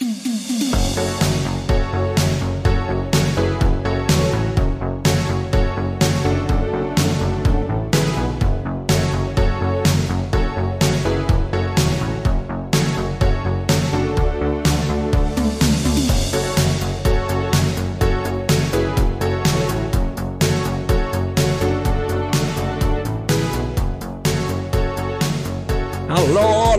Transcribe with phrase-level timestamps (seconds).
[0.00, 0.06] Hallo,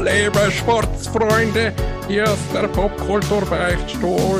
[0.01, 1.73] liebe Sportsfreunde,
[2.09, 4.39] hier ist der Popkulturbeichtstuhl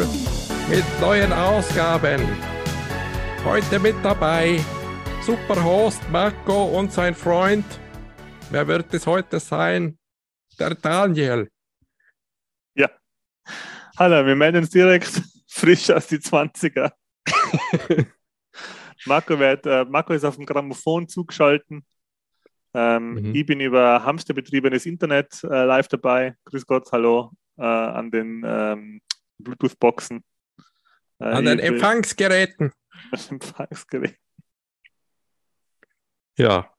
[0.71, 2.19] mit neuen Ausgaben.
[3.45, 4.59] Heute mit dabei
[5.21, 7.63] Superhost Marco und sein Freund.
[8.49, 9.99] Wer wird es heute sein?
[10.57, 11.47] Der Daniel.
[12.73, 12.89] Ja.
[13.99, 16.91] Hallo, wir melden uns direkt frisch aus die 20er.
[19.05, 21.83] Marco, wird, äh, Marco ist auf dem Grammophon zugeschaltet.
[22.73, 23.35] Ähm, mhm.
[23.35, 26.35] Ich bin über hamsterbetriebenes Internet äh, live dabei.
[26.45, 29.01] Grüß Gott, hallo äh, an den ähm,
[29.39, 30.23] Bluetooth-Boxen.
[31.19, 32.71] Äh, an den Empfangsgeräten.
[33.29, 34.17] Empfangsgeräten.
[36.37, 36.73] Ja.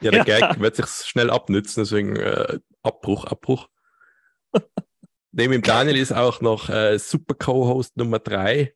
[0.00, 0.24] Ja, der ja.
[0.24, 3.68] Gag wird sich schnell abnützen, deswegen äh, Abbruch, Abbruch.
[5.32, 8.72] Neben dem Daniel ist auch noch äh, Super Co-Host Nummer 3.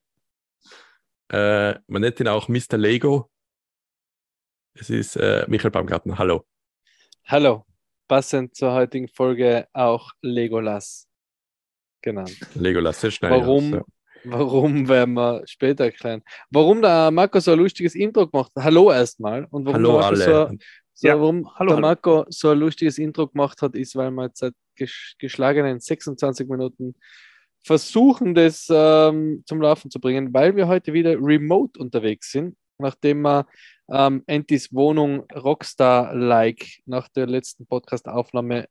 [1.31, 2.77] Äh, man nennt ihn auch Mr.
[2.77, 3.31] Lego.
[4.75, 6.19] Es ist äh, Michael Baumgartner.
[6.19, 6.45] Hallo.
[7.27, 7.65] Hallo.
[8.09, 11.07] Passend zur heutigen Folge auch Legolas
[12.03, 12.37] genannt.
[12.55, 13.31] Legolas, sehr schnell.
[13.31, 13.81] Warum, aus,
[14.25, 14.33] ja.
[14.33, 16.23] warum werden wir später erklären.
[16.51, 18.65] Warum der Marco so ein lustiges Intro gemacht hat.
[18.65, 19.45] Hallo erstmal.
[19.51, 20.17] Und warum hallo alle.
[20.17, 20.57] So,
[20.95, 21.21] so, ja.
[21.21, 24.55] warum hallo, der Marco so ein lustiges Intro gemacht hat, ist, weil wir jetzt seit
[25.19, 26.95] geschlagenen 26 Minuten
[27.63, 33.21] versuchen, das ähm, zum Laufen zu bringen, weil wir heute wieder remote unterwegs sind, nachdem
[33.23, 33.47] wir
[33.91, 38.69] ähm, Entis Wohnung Rockstar-like nach der letzten Podcast-Aufnahme,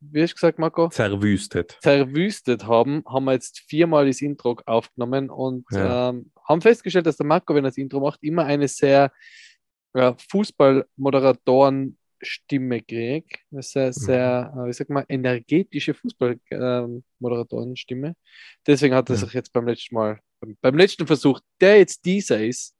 [0.00, 0.88] wie hast du gesagt, Marco?
[0.88, 1.78] Zerwüstet.
[1.82, 6.10] Zerwüstet haben, haben wir jetzt viermal das Intro aufgenommen und ja.
[6.10, 9.10] ähm, haben festgestellt, dass der Marco, wenn er das Intro macht, immer eine sehr
[9.94, 13.38] ja, Fußball-Moderatoren-Stimme kriegt.
[13.50, 14.66] Eine sehr, sehr, mhm.
[14.66, 18.14] wie sag mal, energetische Fußball-Moderatoren-Stimme.
[18.66, 22.44] Deswegen hat er sich jetzt beim letzten Mal, beim, beim letzten Versuch, der jetzt dieser
[22.44, 22.74] ist,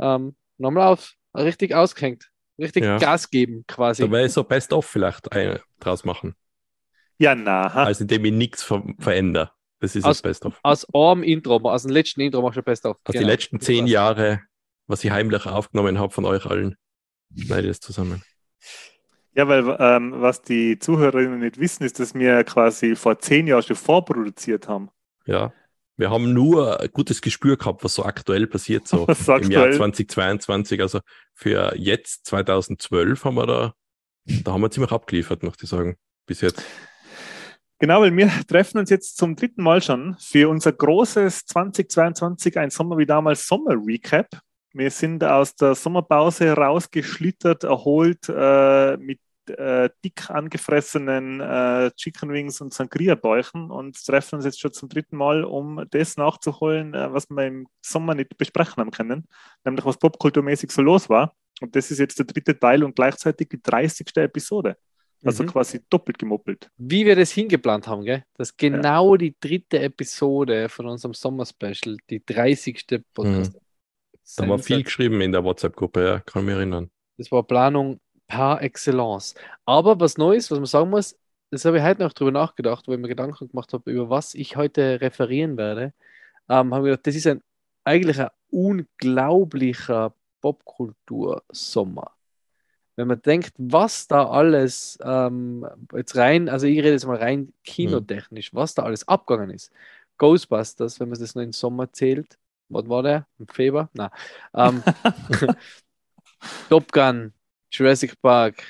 [0.00, 2.98] ähm, nochmal auf, richtig ausgehängt, richtig ja.
[2.98, 4.02] Gas geben quasi.
[4.02, 6.34] Da wäre so Best-of vielleicht eine draus machen.
[7.18, 7.66] Ja, na.
[7.68, 9.52] Also indem ich nichts ver verändere.
[9.80, 10.60] Das ist aus, das Best-of.
[10.62, 12.96] Aus einem Intro, aus dem letzten Intro machst du Best-of.
[13.04, 13.24] Aus genau.
[13.24, 14.40] die letzten zehn Jahre,
[14.86, 16.76] was ich heimlich aufgenommen habe von euch allen,
[17.36, 18.22] schneide ich es zusammen.
[19.34, 23.62] Ja, weil ähm, was die Zuhörerinnen nicht wissen, ist, dass wir quasi vor zehn Jahren
[23.62, 24.90] schon vorproduziert haben.
[25.26, 25.52] Ja.
[26.02, 29.52] Wir haben nur ein gutes Gespür gehabt, was so aktuell passiert, so im aktuell?
[29.52, 30.80] Jahr 2022.
[30.80, 30.98] Also
[31.32, 33.74] für jetzt, 2012, haben wir da,
[34.24, 35.96] da haben wir ziemlich abgeliefert, möchte ich sagen,
[36.26, 36.60] bis jetzt.
[37.78, 42.70] Genau, weil wir treffen uns jetzt zum dritten Mal schon für unser großes 2022, ein
[42.70, 44.26] Sommer wie damals Sommer-Recap.
[44.72, 49.20] Wir sind aus der Sommerpause rausgeschlittert, erholt äh, mit
[49.50, 55.16] äh, dick angefressenen äh, Chicken Wings und Sangria-Bäuchen und treffen uns jetzt schon zum dritten
[55.16, 59.26] Mal, um das nachzuholen, äh, was wir im Sommer nicht besprechen haben können,
[59.64, 61.34] nämlich was popkulturmäßig so los war.
[61.60, 64.16] Und das ist jetzt der dritte Teil und gleichzeitig die 30.
[64.16, 64.76] Episode.
[65.24, 65.48] Also mhm.
[65.48, 66.68] quasi doppelt gemoppelt.
[66.76, 68.24] Wie wir das hingeplant haben, gell?
[68.34, 69.18] dass genau ja.
[69.18, 73.04] die dritte Episode von unserem Sommer-Special, die 30.
[73.14, 73.54] Podcast.
[73.54, 73.58] Mhm.
[74.36, 76.90] Da war viel geschrieben in der WhatsApp-Gruppe, ja, kann mich erinnern.
[77.18, 78.00] Das war Planung
[78.32, 79.34] par excellence.
[79.66, 81.18] Aber was Neues, was man sagen muss,
[81.50, 84.34] das habe ich heute noch drüber nachgedacht, weil ich mir Gedanken gemacht habe, über was
[84.34, 85.92] ich heute referieren werde.
[86.48, 87.42] Ähm, habe ich gedacht, das ist ein
[87.84, 92.12] eigentlich ein unglaublicher Popkultur-Sommer.
[92.96, 97.52] Wenn man denkt, was da alles ähm, jetzt rein, also ich rede jetzt mal rein
[97.64, 99.70] kinotechnisch, was da alles abgegangen ist.
[100.16, 102.38] Ghostbusters, wenn man das noch im Sommer zählt,
[102.70, 103.26] was war der?
[103.38, 103.90] Im Februar?
[103.92, 104.10] Nein.
[104.54, 104.82] Ähm,
[106.68, 107.32] Top Gun,
[107.72, 108.62] Jurassic Park,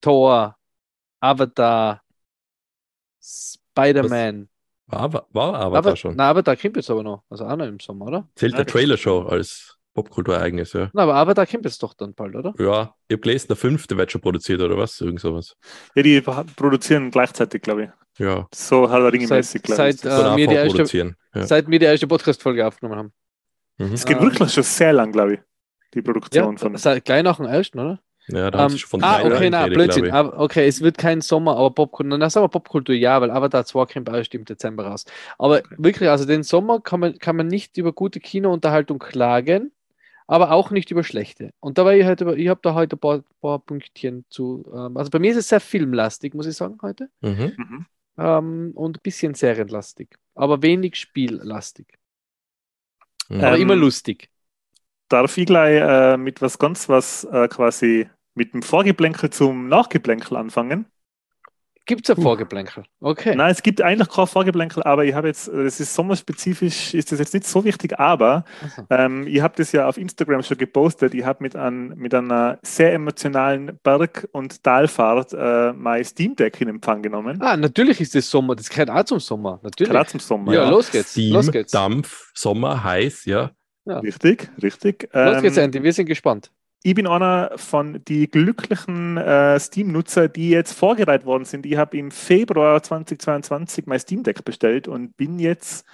[0.00, 0.56] Thor,
[1.20, 2.02] Avatar,
[3.20, 4.48] Spider-Man.
[4.86, 6.16] War, war Avatar Aber, schon?
[6.16, 7.22] Na, Avatar kommt jetzt aber noch.
[7.30, 8.28] Also auch noch im Sommer, oder?
[8.34, 10.90] Zählt der Trailer schon als Popkulturereignis, ja.
[10.92, 12.54] Na, aber Avatar kommt jetzt doch dann bald, oder?
[12.58, 15.00] Ja, ich habe gelesen, der fünfte wird schon produziert, oder was?
[15.00, 15.54] Irgend sowas.
[15.94, 17.90] Ja, die produzieren gleichzeitig, glaube ich.
[18.18, 18.46] Ja.
[18.54, 20.00] So Herr der Ringe-mäßig, glaube ich.
[20.00, 21.46] Seit, äh, wir die erste, ja.
[21.46, 23.12] seit wir die erste Podcast-Folge aufgenommen haben.
[23.78, 23.94] Mhm.
[23.94, 25.40] Es geht ähm, wirklich schon sehr lang, glaube ich,
[25.94, 26.76] die Produktion ja, von.
[26.76, 28.00] Seit, gleich nach dem ersten, oder?
[28.28, 30.10] Ja, da um, haben sie schon von Ah, okay, na, Blödsinn.
[30.10, 32.18] Aber, okay, es wird kein Sommer, aber Popkultur.
[32.18, 35.04] Dann sagen wir Popkultur, ja, weil Avatar 2 kommt erst im Dezember raus.
[35.38, 35.74] Aber okay.
[35.78, 39.72] wirklich, also den Sommer kann man, kann man nicht über gute Kinounterhaltung klagen,
[40.26, 41.52] aber auch nicht über schlechte.
[41.60, 44.64] Und da war ich heute, ich habe da heute ein paar, paar Pünktchen zu.
[44.72, 47.08] Ähm, also bei mir ist es sehr filmlastig, muss ich sagen, heute.
[47.20, 47.52] Mhm.
[47.56, 47.86] mhm.
[48.18, 51.98] ähm, und ein bisschen serienlastig, aber wenig spiellastig.
[53.28, 54.31] Aber Ähm, immer lustig.
[55.12, 60.36] Darf ich gleich äh, mit was ganz was äh, quasi mit dem Vorgeplänkel zum Nachgeplänkel
[60.36, 60.86] anfangen?
[61.84, 62.84] Gibt es ein Vorgeplänkel?
[63.00, 63.34] Okay.
[63.34, 67.18] Nein, es gibt eigentlich kein Vorgeplänkel, aber ich habe jetzt, das ist sommerspezifisch, ist das
[67.18, 71.12] jetzt nicht so wichtig, aber Also, ähm, ich habe das ja auf Instagram schon gepostet.
[71.12, 76.60] Ich habe mit, an, mit einer sehr emotionalen Berg- und Talfahrt äh, mein Steam Deck
[76.60, 77.42] in Empfang genommen.
[77.42, 78.54] Ah, natürlich ist es Sommer.
[78.54, 79.58] Das gehört auch zum Sommer.
[79.64, 79.90] Natürlich.
[79.90, 80.54] Gerade zum Sommer.
[80.54, 81.10] ja, Ja, los geht's.
[81.10, 81.72] Steam, los geht's.
[81.72, 83.50] Dampf, Sommer, heiß, ja.
[83.86, 85.08] Richtig, richtig.
[85.12, 85.82] Los geht's, Ähm, Andy.
[85.82, 86.50] Wir sind gespannt.
[86.84, 91.64] ich bin einer von die glücklichen äh, Steam-Nutzer, die jetzt vorgereiht worden sind.
[91.66, 95.84] Ich habe im Februar 2022 mein Steam Deck bestellt und bin jetzt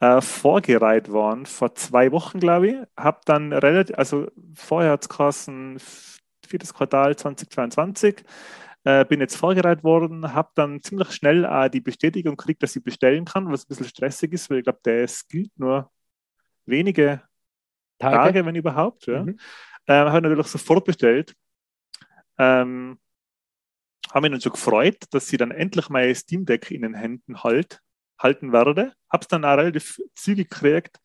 [0.00, 2.76] äh, vorgereiht worden vor zwei Wochen, glaube ich.
[2.98, 5.80] Habe dann relativ, also vorher hat es
[6.46, 8.24] viertes Quartal 2022.
[8.84, 12.84] Äh, bin jetzt vorgereiht worden, habe dann ziemlich schnell äh, die Bestätigung gekriegt, dass ich
[12.84, 15.90] bestellen kann, was ein bisschen stressig ist, weil ich glaube, der gilt nur
[16.66, 17.22] wenige
[17.98, 18.16] Tage.
[18.16, 19.06] Tage, wenn überhaupt.
[19.06, 19.22] Ja.
[19.22, 19.38] Mhm.
[19.88, 21.34] Ähm, habe natürlich sofort bestellt.
[22.38, 22.98] Ähm,
[24.10, 27.42] habe mich dann schon gefreut, dass sie dann endlich mein Steam Deck in den Händen
[27.42, 27.80] halt,
[28.18, 28.92] halten werde.
[29.10, 30.98] Habe es dann auch relativ zügig gekriegt.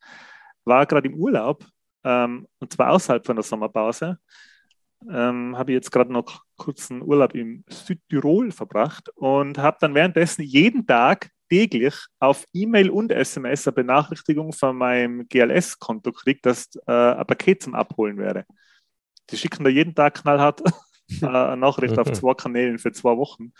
[0.64, 1.66] War gerade im Urlaub
[2.04, 4.18] ähm, und zwar außerhalb von der Sommerpause.
[5.10, 10.42] Ähm, habe ich jetzt gerade noch kurzen Urlaub im Südtirol verbracht und habe dann währenddessen
[10.42, 16.92] jeden Tag täglich auf E-Mail und SMS eine Benachrichtigung von meinem GLS-Konto gekriegt, dass äh,
[16.92, 18.46] ein Paket zum Abholen wäre.
[19.28, 20.62] Die schicken da jeden Tag knallhart
[21.20, 23.52] äh, eine Nachricht auf zwei Kanälen für zwei Wochen.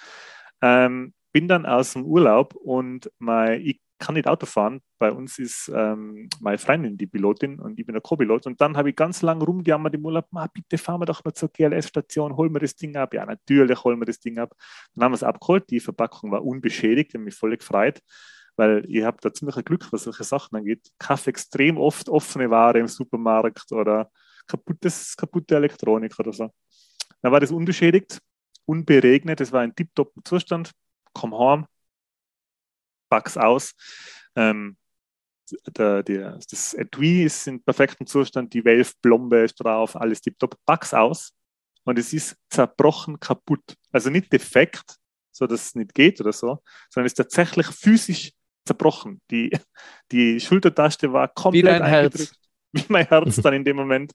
[0.63, 4.81] Ähm, bin dann aus dem Urlaub und mein, kann nicht Auto fahren.
[4.99, 8.47] Bei uns ist ähm, meine Freundin die Pilotin und ich bin der Co-Pilot.
[8.47, 11.33] Und dann habe ich ganz lange rumgejammert im Urlaub, "Ma, bitte fahren wir doch noch
[11.33, 13.15] zur GLS-Station, holen wir das Ding ab.
[13.15, 14.55] Ja, natürlich holen wir das Ding ab.
[14.95, 15.71] Dann haben wir es abgeholt.
[15.71, 18.01] Die Verpackung war unbeschädigt, ich mich voll gefreut,
[18.57, 20.81] weil ich habe da ziemlich ein Glück, was solche Sachen angeht.
[20.85, 24.11] Ich kaufe extrem oft offene Ware im Supermarkt oder
[24.49, 26.51] kaputtes, kaputte Elektronik oder so.
[27.23, 28.19] Dann war das unbeschädigt,
[28.67, 30.73] unberegnet, das war ein tipptopp Zustand.
[31.15, 31.67] Komm heim,
[33.13, 33.75] pack's aus.
[34.37, 34.79] Ähm,
[35.77, 40.95] der, der, das Etui ist in perfektem Zustand, die Valve-Blombe ist drauf, alles tipptopp, pack's
[40.95, 41.35] aus
[41.85, 43.77] und es ist zerbrochen kaputt.
[43.91, 44.97] Also nicht defekt,
[45.31, 48.33] so dass es nicht geht oder so, sondern es ist tatsächlich physisch
[48.65, 49.21] zerbrochen.
[49.31, 49.51] Die,
[50.11, 52.15] die Schultertaste war komplett dein Herz.
[52.15, 52.39] eingedrückt.
[52.73, 54.13] Wie mein Herz dann in dem Moment.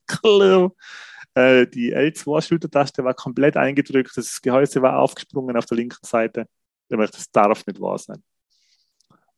[1.35, 6.47] Äh, Die L2-Schultertaste war komplett eingedrückt, das Gehäuse war aufgesprungen auf der linken Seite.
[6.89, 8.23] Das darf nicht wahr sein.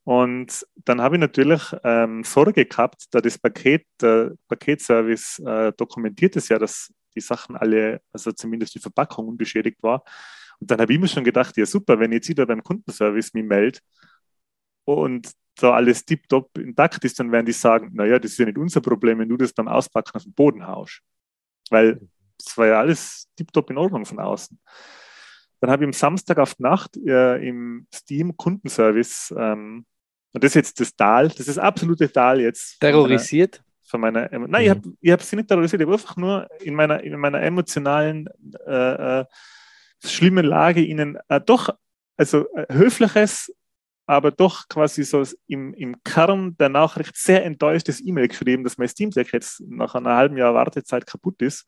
[0.10, 6.36] Und dann habe ich natürlich ähm, Sorge gehabt, da das Paket, der Paketservice äh, dokumentiert
[6.36, 10.04] es ja, dass die Sachen alle, also zumindest die Verpackung unbeschädigt war.
[10.60, 13.44] Und dann habe ich mir schon gedacht, ja super, wenn jetzt wieder beim Kundenservice mich
[13.44, 13.84] meldet
[14.84, 18.58] und da alles tiptop intakt ist, dann werden die sagen, naja, das ist ja nicht
[18.58, 21.02] unser Problem, wenn du das beim Auspacken auf den Boden haust.
[21.70, 22.02] Weil
[22.36, 24.60] das war ja alles tiptop in Ordnung von außen.
[25.60, 29.86] Dann habe ich am Samstag auf Nacht äh, im Steam Kundenservice, ähm,
[30.34, 32.78] und das ist jetzt das Tal, das ist das absolute Tal jetzt.
[32.80, 33.64] von meiner- Terrorisiert.
[33.84, 34.82] von meiner, nein, ich habe
[35.12, 38.30] hab sie nicht terrorisiert, ich habe einfach nur in meiner, in meiner emotionalen,
[38.68, 39.26] äh, äh,
[40.04, 41.70] schlimmen Lage ihnen äh, doch,
[42.16, 43.54] also äh, höfliches,
[44.06, 48.88] aber doch quasi so im, im Kern der Nachricht sehr enttäuschtes E-Mail geschrieben, dass mein
[48.88, 51.66] Steam Deck jetzt nach einer halben Jahr Wartezeit kaputt ist.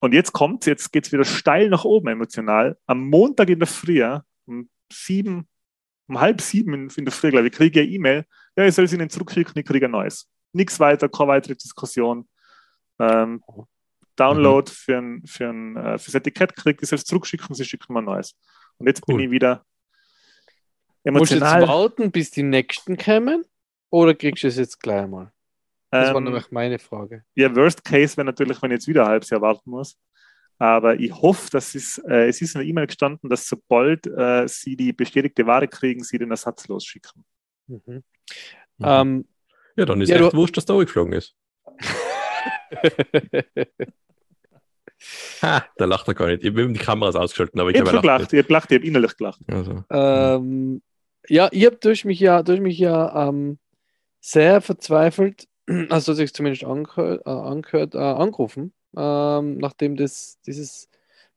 [0.00, 2.76] Und jetzt kommt's, jetzt geht's wieder steil nach oben emotional.
[2.86, 4.04] Am Montag in der Früh,
[4.44, 5.48] um sieben,
[6.08, 8.24] um halb sieben in, der Früh, glaube ich, kriege ich eine E-Mail,
[8.56, 10.28] ja, ich soll es Ihnen zurückschicken, ich kriege ein neues.
[10.52, 12.28] Nichts weiter, keine weitere Diskussion.
[12.98, 13.42] Ähm,
[14.16, 17.64] Download für, ein, für, ein, äh, für das Etikett kriegt, ich soll es zurückschicken, Sie
[17.64, 18.34] schicken mir ein neues.
[18.78, 19.22] Und jetzt bin Cool.
[19.24, 19.64] ich wieder
[21.04, 21.68] Musst du jetzt emotional.
[21.68, 23.44] warten, bis die nächsten kommen?
[23.90, 25.30] Oder kriegst du es jetzt gleich mal?
[25.90, 27.24] Das war Ähm, nämlich meine Frage.
[27.34, 29.96] ja, Worst Case wäre natürlich, wenn ich jetzt wieder ein halbes Jahr warten muss.
[30.58, 34.46] Aber ich hoffe, dass es, äh, es ist in der E-Mail gestanden, dass sobald äh,
[34.48, 37.24] Sie die bestätigte Ware kriegen, Sie den Ersatz losschicken.
[37.66, 37.80] Mhm.
[37.86, 38.02] Mhm.
[38.82, 39.24] Ähm,
[39.76, 41.34] Ja, dann ist Ja, echt du- wurscht, dass der geflogen ist.
[45.42, 46.42] Ha, da lacht er gar nicht.
[46.42, 48.78] Ich habe die Kameras ausgeschaltet, aber ich Ich habe habe gelacht, ich habe gelacht, ich
[48.78, 49.40] habe innerlich gelacht.
[49.48, 50.82] Also, ähm,
[51.28, 53.58] ja, ihr habt durch mich ja, durch mich ja ähm,
[54.20, 55.46] sehr verzweifelt,
[55.90, 60.88] also sich zumindest angehört, äh, angehört äh, angerufen, ähm, nachdem das, dieses,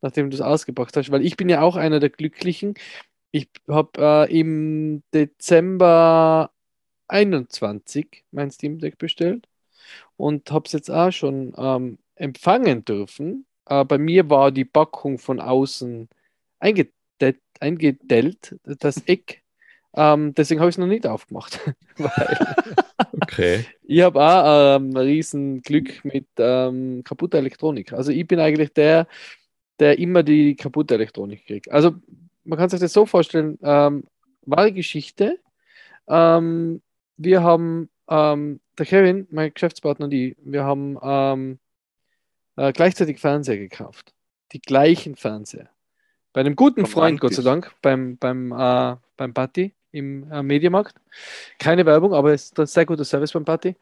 [0.02, 2.76] nachdem du es ausgebracht hast, weil ich bin ja auch einer der Glücklichen.
[3.32, 6.52] Ich habe äh, im Dezember
[7.08, 9.48] 21 mein Steam Deck bestellt
[10.18, 13.46] und habe es jetzt auch schon ähm, empfangen dürfen.
[13.66, 16.10] Äh, bei mir war die Packung von außen
[16.60, 19.44] eingedeckt, eingedellt, das Eck.
[19.94, 21.60] Ähm, deswegen habe ich es noch nicht aufgemacht.
[21.98, 22.86] Weil
[23.22, 23.66] Okay.
[23.84, 27.94] ich habe auch ähm, ein riesen Glück mit ähm, kaputter Elektronik.
[27.94, 29.08] Also ich bin eigentlich der,
[29.80, 31.72] der immer die kaputte Elektronik kriegt.
[31.72, 31.96] Also
[32.44, 34.04] man kann sich das so vorstellen, ähm,
[34.42, 35.40] wahre Geschichte.
[36.08, 36.82] Ähm,
[37.18, 41.60] wir haben, ähm, der Kevin, mein Geschäftspartner und ich, wir haben ähm,
[42.56, 44.14] äh, gleichzeitig Fernseher gekauft.
[44.52, 45.70] Die gleichen Fernseher.
[46.34, 50.96] Bei einem guten Freund, Gott sei Dank, beim, beim, äh, beim Party im äh, Mediamarkt.
[51.58, 53.76] Keine Werbung, aber es ist ein sehr guter Service beim Party.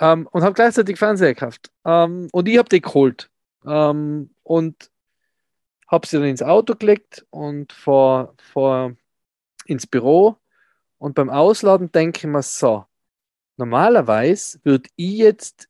[0.00, 1.70] Ähm, und habe gleichzeitig Fernseher gekauft.
[1.84, 3.30] Ähm, und ich habe die geholt.
[3.66, 4.90] Ähm, und
[5.88, 8.94] habe sie dann ins Auto gelegt und vor, vor
[9.66, 10.36] ins Büro.
[10.98, 12.84] Und beim Ausladen denke ich mir so,
[13.56, 15.68] normalerweise würde ich jetzt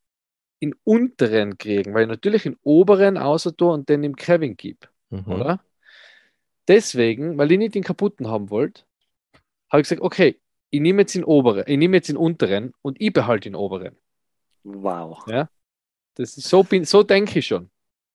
[0.60, 5.32] in unteren kriegen, weil ich natürlich in oberen außer und den im Kevin gebe, Mhm.
[5.32, 5.60] oder?
[6.68, 8.84] Deswegen, weil ich nicht den kaputten haben wollte,
[9.70, 13.00] habe ich gesagt, okay, ich nehme jetzt den oberen, ich nehme jetzt den unteren und
[13.00, 13.96] ich behalte den oberen.
[14.62, 15.24] Wow.
[16.14, 17.70] Das ist so, bin, so denke ich schon.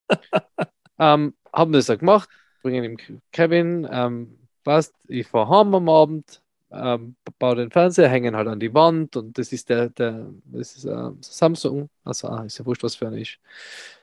[0.99, 2.29] ähm, haben das auch gemacht,
[2.61, 8.35] bringen ihm Kevin, ähm, passt, ich fahre heim am Abend, ähm, baue den Fernseher, hängen
[8.35, 12.43] halt an die Wand und das ist der, der das ist äh, Samsung, also ah,
[12.43, 13.39] ist ja wurscht, was für einer ist.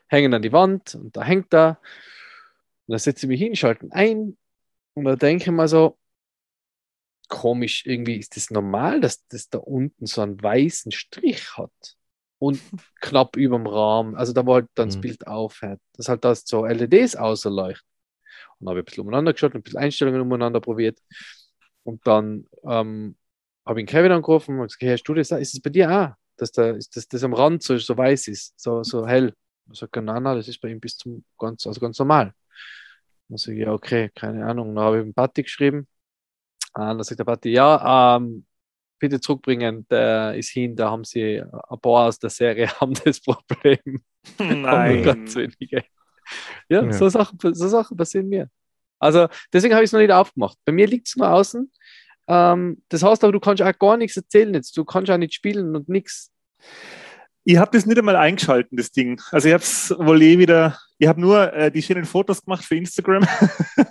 [0.08, 1.78] Hängen an die Wand und da hängt er.
[2.86, 4.36] Und da setze ich mich hin, schalte ein
[4.94, 5.96] und da denke ich mal so,
[7.32, 11.72] komisch, irgendwie ist das normal, dass das da unten so einen weißen Strich hat
[12.38, 12.62] und
[13.00, 14.98] knapp über dem Rahmen, also da wo halt dann das Mhm.
[14.98, 17.88] Bild aufhört, dass halt das so LEDs ausleuchten.
[18.60, 20.98] Und dann habe ich ein bisschen umeinander geschaut, ein bisschen Einstellungen umeinander probiert
[21.84, 23.16] und dann ähm,
[23.66, 25.30] habe ich Kevin angerufen und gesagt, hey, hast du das?
[25.32, 28.28] Ist es bei dir auch, dass, da, ist, dass das am Rand so, so weiß
[28.28, 29.34] ist, so, so hell?
[29.72, 32.34] Ich sage, nein, nein, das ist bei ihm bis zum ganz, also ganz normal.
[33.28, 34.74] Dann sage ich, ja, okay, keine Ahnung.
[34.74, 35.88] Dann habe ich dem Patti geschrieben.
[36.74, 38.46] Und dann sagt der Patti, ja, ähm,
[38.98, 43.20] bitte zurückbringen, der ist hin, da haben sie ein paar aus der Serie haben das
[43.20, 44.02] Problem.
[44.38, 44.62] Nur
[45.02, 45.52] ganz Nein.
[45.60, 45.84] wenige.
[46.68, 46.92] Ja, Ja.
[46.92, 48.48] So, Sachen, so Sachen passieren mir.
[48.98, 50.56] Also deswegen habe ich es noch nicht aufgemacht.
[50.64, 51.70] Bei mir liegt es nur außen.
[52.28, 54.76] Ähm, das heißt aber, du kannst auch gar nichts erzählen jetzt.
[54.76, 56.30] Du kannst auch nicht spielen und nichts.
[57.44, 59.20] Ich habe das nicht einmal eingeschalten, das Ding.
[59.32, 62.64] Also ich habe es wohl eh wieder, ich habe nur äh, die schönen Fotos gemacht
[62.64, 63.26] für Instagram.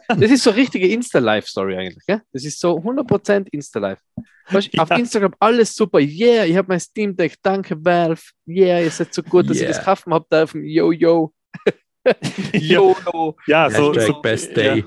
[0.08, 2.05] Das ist so eine richtige Insta-Life-Story eigentlich.
[2.05, 2.22] Gell?
[2.34, 4.01] Das ist so 100% Insta-Life.
[4.50, 4.84] Weißt, Ja.
[4.84, 6.00] Auf Instagram alles super.
[6.00, 7.36] Yeah, ich habe mein Steam Deck.
[7.41, 8.22] Danke, Valve.
[8.46, 9.72] Yeah, ihr seid so gut, dass ich Yeah.
[9.72, 10.65] das kaufen habe dürfen.
[10.65, 11.34] Yo, yo.
[12.05, 12.13] ja,
[12.53, 13.38] YOLO.
[13.48, 14.79] ja, so, Hashtag so Best Day.
[14.79, 14.86] Ja.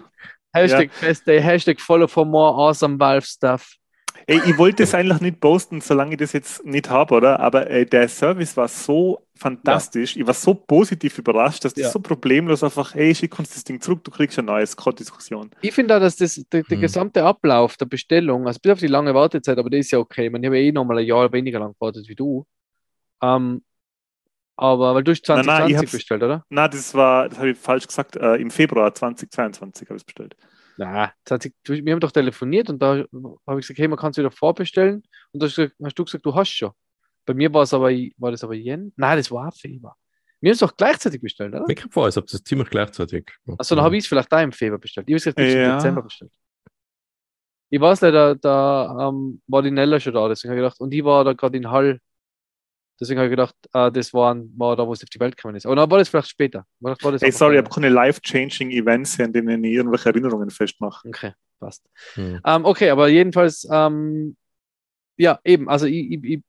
[0.52, 1.40] Hashtag Best Day.
[1.40, 3.74] Hashtag Follow for more awesome Valve stuff.
[4.26, 7.40] Ey, ich wollte es eigentlich nicht posten, solange ich das jetzt nicht habe, oder?
[7.40, 10.16] Aber äh, der Service war so fantastisch.
[10.16, 11.90] Ich war so positiv überrascht, dass das Ja.
[11.90, 15.50] so problemlos einfach, hey, schick uns das Ding zurück, du kriegst ein neues, keine Diskussion.
[15.60, 16.80] Ich finde auch, dass das, der, der Hm.
[16.80, 20.26] gesamte Ablauf der Bestellung, also bis auf die lange Wartezeit, aber das ist ja okay.
[20.26, 22.46] Ich, meine, ich habe ja eh nochmal ein Jahr weniger lang gewartet wie du.
[23.22, 23.62] Ähm,
[24.56, 26.44] aber weil du hast Nein, nein, 2020 ich hab's- bestellt, oder?
[26.48, 30.04] Na, das war, das habe ich falsch gesagt, äh, im Februar 2022 habe ich es
[30.04, 30.36] bestellt.
[30.76, 33.04] Na, 20, du- wir haben doch telefoniert und da
[33.46, 35.02] habe ich gesagt, hey, man kann es wieder vorbestellen.
[35.32, 36.72] Und da hast du, gesagt- du gesagt, hast schon.
[37.26, 38.92] Bei mir war es aber, war das aber Jen?
[38.96, 39.96] Nein, das war Februar.
[40.40, 41.64] Wir haben es doch gleichzeitig bestellt, oder?
[41.66, 43.30] Mir kommt vor, als ob das ziemlich gleichzeitig.
[43.56, 45.08] Achso, dann habe ich es vielleicht da im Februar bestellt.
[45.08, 45.70] Ich habe gesagt, ich habe es Ja.
[45.72, 46.32] im Dezember bestellt.
[47.70, 50.92] Ich weiß leider, da ähm, war die Nella schon da, deswegen habe ich gedacht, und
[50.92, 51.98] ich war da gerade in Hall.
[53.00, 55.56] Deswegen habe ich gedacht, äh, das war, war da, wo es auf die Welt gekommen
[55.56, 55.66] ist.
[55.66, 56.64] Aber dann war das vielleicht später.
[56.80, 60.50] War, war das Hey, sorry, ich habe keine life-changing Events, an denen ich irgendwelche Erinnerungen
[60.50, 61.08] festmache.
[61.08, 61.82] Okay, passt.
[62.14, 62.40] Hm.
[62.44, 64.36] Ähm, okay, aber jedenfalls, ähm,
[65.16, 66.40] ja, eben, also ich, ich, ich,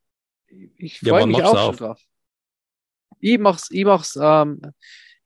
[0.76, 1.76] ich Ja, freue wann mich auch schon auf?
[1.76, 2.00] drauf.
[3.20, 4.60] Ich mach's, ich mach's, ähm,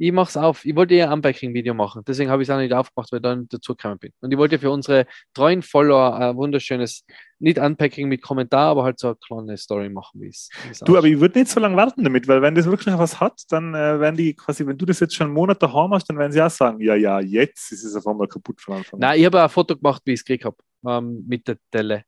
[0.01, 0.65] ich mach's auf.
[0.65, 3.23] Ich wollte ja ein Unpacking-Video machen, deswegen habe ich es auch nicht aufgemacht, weil ich
[3.23, 4.13] dann dazu gekommen bin.
[4.21, 7.05] Und ich wollte für unsere treuen Follower ein wunderschönes,
[7.39, 10.97] nicht Unpacking mit Kommentar, aber halt so eine kleine Story machen, wie es es Du,
[10.97, 13.43] aber ich würde nicht so lange warten damit, weil wenn das wirklich noch was hat,
[13.51, 16.17] dann äh, werden die quasi, wenn du das jetzt schon einen Monat daheim hast, dann
[16.17, 19.01] werden sie auch sagen, ja, ja, jetzt ist es auf einmal kaputt von Anfang an.
[19.01, 22.05] Nein, ich habe ein Foto gemacht, wie ich es gekriegt habe, ähm, mit der Tele.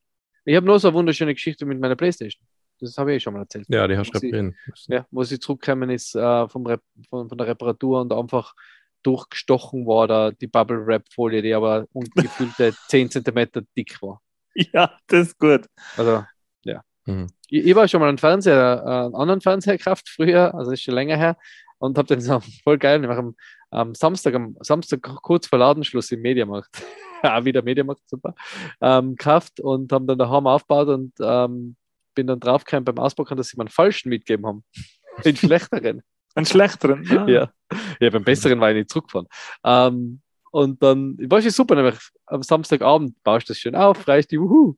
[0.46, 2.42] Ich habe nur so eine wunderschöne Geschichte mit meiner Playstation.
[2.82, 3.66] Das habe ich eh schon mal erzählt.
[3.68, 4.54] Ja, die hast du ich-.
[4.88, 8.54] Ja, wo sie zurückgekommen ist äh, vom Rep von, von der Reparatur und einfach
[9.02, 14.20] durchgestochen war, da die Bubble Wrap Folie, die aber ungefühlte 10 cm dick war.
[14.54, 15.66] Ja, das ist gut.
[15.96, 16.24] Also,
[16.64, 16.82] ja.
[17.06, 17.28] Mhm.
[17.48, 20.82] Ich, ich war schon mal einen Fernseher, äh, einen anderen Fernseher gekauft früher, also ist
[20.82, 21.36] schon länger her,
[21.78, 23.34] und habe den so voll geil, nämlich am,
[23.70, 26.82] am Samstag, am Samstag kurz vor Ladenschluss im Mediamarkt,
[27.22, 28.34] auch wieder Mediamarkt, super,
[28.80, 31.76] ähm, gekauft und haben dann daheim aufgebaut und ähm,
[32.14, 34.64] bin dann draufgekommen beim Auspacken, dass sie mir einen falschen mitgegeben haben.
[35.24, 36.02] Den schlechteren.
[36.34, 37.06] Einen schlechteren.
[37.10, 37.26] Ah.
[37.28, 37.52] Ja.
[38.00, 39.28] ja, beim besseren war ich nicht zurückgefahren.
[39.64, 44.30] Ähm, Und dann war es super, nämlich am Samstagabend baust du das schön auf, freust
[44.30, 44.74] dich, wuhu.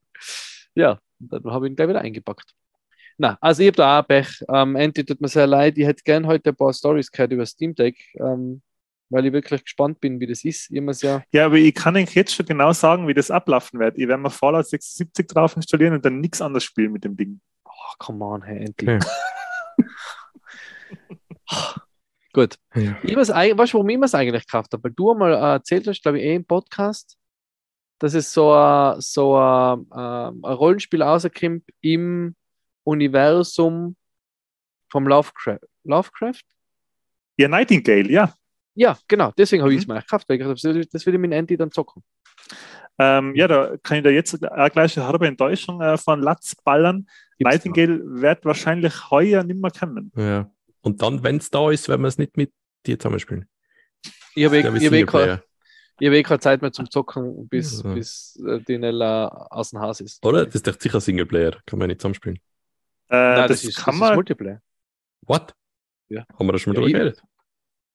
[0.75, 2.55] Ja, dann habe ich ihn gleich wieder eingepackt.
[3.17, 4.45] Na, also ich habe da auch Pech.
[4.49, 5.79] Ähm, Andy tut mir sehr leid.
[5.79, 8.63] Ich hätte gerne heute ein paar Stories gehört über Steam Deck, ähm,
[9.11, 10.71] weil ich wirklich gespannt bin, wie das ist.
[10.71, 13.99] Ich ja, ja, aber ich kann euch jetzt schon genau sagen, wie das ablaufen wird.
[13.99, 17.41] Ich werde mir Fallout 76 drauf installieren und dann nichts anderes spielen mit dem Ding.
[17.65, 18.97] Oh, come on, hey, Andy.
[18.97, 19.01] Okay.
[22.33, 22.57] Gut.
[22.75, 22.97] Ja.
[23.03, 24.83] Ich was, weißt du, warum ich es eigentlich gekauft habe?
[24.83, 27.17] Weil du einmal äh, erzählt hast, glaube ich, eh im Podcast,
[28.01, 32.35] dass es so ein, so ein, ähm, ein Rollenspiel rauskommt im
[32.83, 33.97] Universum
[34.91, 35.61] vom Lovecraft.
[35.85, 36.43] Lovecraft?
[37.37, 38.35] Ja, Nightingale, ja.
[38.75, 39.33] Ja, genau.
[39.37, 39.95] Deswegen habe ich es mhm.
[39.95, 42.03] mir gekauft, weil ich das will ich mit Andy dann zocken.
[42.99, 46.55] Ähm, ja, da kann ich da jetzt auch gleich eine halbe Enttäuschung äh, von Latz
[46.55, 47.07] ballern.
[47.39, 50.13] Gibt's Nightingale wird wahrscheinlich heuer nicht mehr kommen.
[50.17, 50.51] Ja.
[50.81, 52.53] Und dann, wenn es da ist, werden wir es nicht mit
[52.87, 53.49] dir zusammenspielen.
[54.35, 55.43] Ich habe eh keine
[56.01, 57.95] eh keine Zeit mehr zum Zocken, bis, ja.
[57.95, 60.25] bis äh, die Nella aus dem Haus ist.
[60.25, 60.45] Oder?
[60.45, 62.39] Das ist doch sicher Singleplayer, kann man nicht zusammenspielen.
[63.09, 64.11] Äh, Nein, das, das, ist, kann das man...
[64.11, 64.63] ist Multiplayer.
[65.23, 65.55] What?
[66.09, 66.27] Ja.
[66.39, 67.23] Haben wir da schon mal ja, drüber geredet?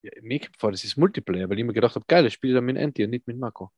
[0.01, 2.65] Ja, mir vor, das ist Multiplayer, weil ich mir gedacht habe, geil, das spiele dann
[2.65, 3.71] mit Andy und nicht mit Marco.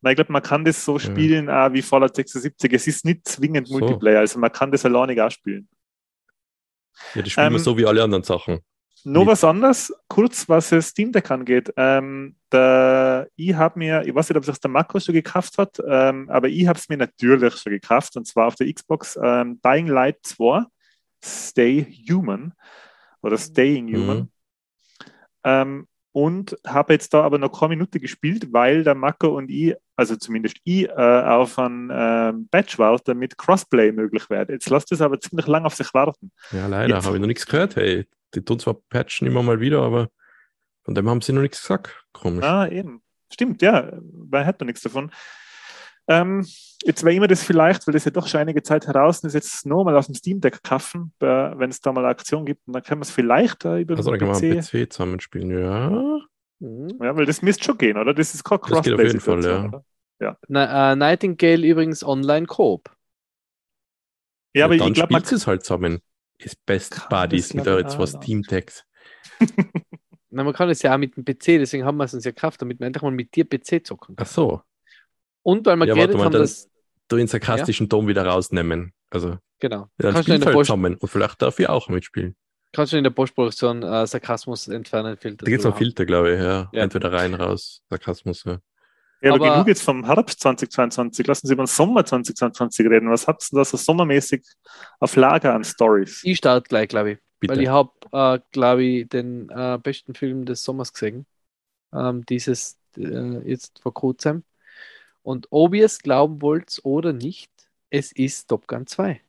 [0.00, 1.72] Nein, ich glaube, man kann das so spielen ja.
[1.72, 2.72] wie Fallout 76.
[2.72, 4.20] Es ist nicht zwingend Multiplayer, so.
[4.20, 5.68] also man kann das alleine auch spielen.
[7.14, 8.60] Ja, das spielen ähm, wir so wie alle anderen Sachen.
[9.04, 11.72] Nur was anderes, kurz was das Steam Deck angeht.
[11.76, 15.80] Ähm, der, ich habe mir, ich weiß nicht, ob sich der Marco schon gekauft hat,
[15.86, 19.60] ähm, aber ich habe es mir natürlich schon gekauft und zwar auf der Xbox ähm,
[19.62, 20.64] Dying Light 2,
[21.24, 22.52] Stay Human
[23.22, 24.18] oder Staying Human.
[24.18, 24.28] Mhm.
[25.46, 29.74] Ähm, und habe jetzt da aber noch keine Minute gespielt, weil der Marco und ich,
[29.96, 34.48] also zumindest ich, äh, auf ein äh, Batch warte, damit Crossplay möglich wird.
[34.48, 36.32] Jetzt lasst es aber ziemlich lang auf sich warten.
[36.52, 37.76] Ja, leider, habe ich noch nichts gehört.
[37.76, 40.08] Hey, die tun zwar patchen immer mal wieder, aber
[40.84, 41.94] von dem haben sie noch nichts gesagt.
[42.12, 42.44] Komisch.
[42.44, 43.02] Ah, eben.
[43.30, 45.10] Stimmt, ja, weil hat noch nichts davon.
[46.08, 46.46] Ähm,
[46.84, 49.66] jetzt wäre immer das vielleicht, weil das ja doch schon einige Zeit heraus ist, jetzt
[49.66, 52.66] nur mal auf dem Steam Deck kaufen, wenn es da mal eine Aktion gibt.
[52.66, 54.22] Und dann können wir es vielleicht äh, über also, den PC...
[54.22, 56.20] Also dann kann man PC zusammenspielen, ja.
[56.60, 56.98] Mhm.
[57.02, 58.14] Ja, weil das müsste schon gehen, oder?
[58.14, 58.76] Das ist kein Crossplay.
[58.76, 59.82] Das geht auf jeden Fall, ja.
[60.20, 60.38] ja.
[60.48, 62.90] Na, uh, Nightingale übrigens online Coop.
[64.54, 66.00] Ja, aber dann ich glaube, man es halt zusammen.
[66.38, 68.84] Ist Best Buddies mit euren zwei Steam Decks.
[70.30, 72.30] Na, man kann es ja auch mit dem PC, deswegen haben wir es uns ja
[72.30, 74.16] gekauft, damit wir einfach mal mit dir PC zocken.
[74.18, 74.62] Ach so.
[75.46, 76.68] Und weil wir ja, geredet haben, dass.
[77.08, 77.88] Du den sarkastischen ja?
[77.88, 78.92] Ton wieder rausnehmen.
[79.10, 79.88] Also, genau.
[79.96, 82.34] Dann kannst du in der halt zusammen und vielleicht darf ich auch mitspielen.
[82.72, 85.44] Kannst du in der Postproduktion äh, Sarkasmus entfernen, Filter.
[85.44, 86.68] Da gibt es noch Filter, glaube ich, ja.
[86.72, 86.82] ja.
[86.82, 88.58] Entweder rein, raus, Sarkasmus, ja.
[89.22, 91.24] Ja, aber, aber, genug jetzt vom Herbst 2022.
[91.28, 93.08] Lassen Sie über den Sommer 2022 reden.
[93.08, 94.44] Was habt ihr da so sommermäßig
[94.98, 96.22] auf Lager an Stories?
[96.24, 97.18] Ich starte gleich, glaube ich.
[97.38, 97.54] Bitte.
[97.54, 101.24] Weil ich habe, äh, glaube ich, den äh, besten Film des Sommers gesehen.
[101.94, 104.42] Ähm, dieses äh, jetzt vor kurzem.
[105.26, 107.50] Und ob ihr es glauben wollt oder nicht,
[107.90, 109.20] es ist Top Gun 2.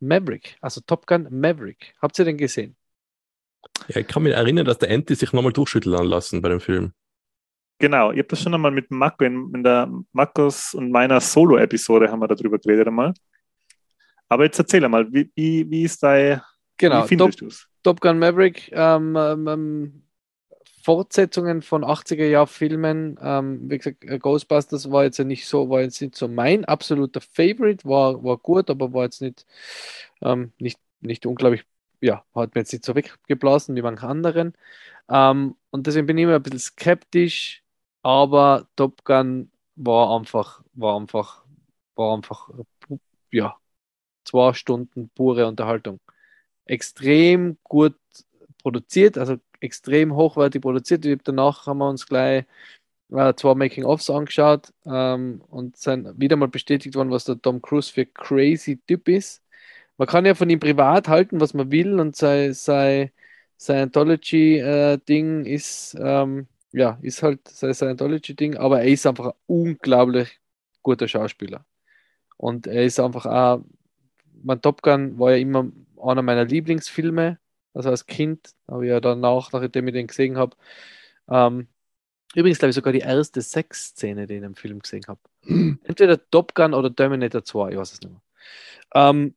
[0.00, 1.94] Maverick, also Top Gun Maverick.
[2.02, 2.74] Habt ihr den gesehen?
[3.86, 6.92] Ja, ich kann mich erinnern, dass der Anti sich nochmal durchschütteln lassen bei dem Film.
[7.78, 12.10] Genau, ich habe das schon einmal mit Marco in, in der Marcos und meiner Solo-Episode
[12.10, 13.14] haben wir darüber geredet einmal.
[14.28, 16.42] Aber jetzt erzähl einmal, wie, wie, wie ist dein,
[16.76, 17.52] genau, wie findest Top,
[17.84, 20.02] Top Gun Maverick ähm, ähm, ähm
[20.88, 23.18] Fortsetzungen von 80er-Jahr-Filmen.
[23.20, 27.20] Ähm, wie gesagt, äh, Ghostbusters war jetzt nicht so, war jetzt nicht so mein absoluter
[27.20, 29.44] Favorite, war, war gut, aber war jetzt nicht,
[30.22, 31.64] ähm, nicht, nicht unglaublich,
[32.00, 34.54] ja, hat mir jetzt nicht so weggeblasen wie manche anderen.
[35.10, 37.62] Ähm, und deswegen bin ich immer ein bisschen skeptisch,
[38.02, 41.44] aber Top Gun war einfach, war einfach,
[41.96, 42.48] war einfach,
[43.30, 43.58] ja,
[44.24, 46.00] zwei Stunden pure Unterhaltung.
[46.66, 47.96] Extrem gut
[48.62, 51.04] produziert, also extrem hochwertig produziert.
[51.24, 52.44] Danach haben wir uns gleich
[53.10, 57.92] äh, zwei Making-ofs angeschaut ähm, und sind wieder mal bestätigt worden, was der Tom Cruise
[57.92, 59.42] für crazy Typ ist.
[59.96, 63.10] Man kann ja von ihm privat halten, was man will und sein, sein
[63.58, 70.40] Scientology-Ding äh, ist, ähm, ja, ist halt sein Scientology-Ding, aber er ist einfach ein unglaublich
[70.82, 71.64] guter Schauspieler.
[72.36, 73.64] Und er ist einfach auch,
[74.42, 77.38] mein Top Gun war ja immer einer meiner Lieblingsfilme
[77.78, 80.56] also als Kind habe ich ja danach, nachdem ich den gesehen habe,
[81.30, 81.68] ähm,
[82.34, 85.20] übrigens glaube ich sogar die erste Sexszene, die ich in dem Film gesehen habe.
[85.44, 85.78] Mhm.
[85.84, 88.22] Entweder Top Gun oder Terminator 2, ich weiß es nicht mehr.
[88.94, 89.34] Ähm,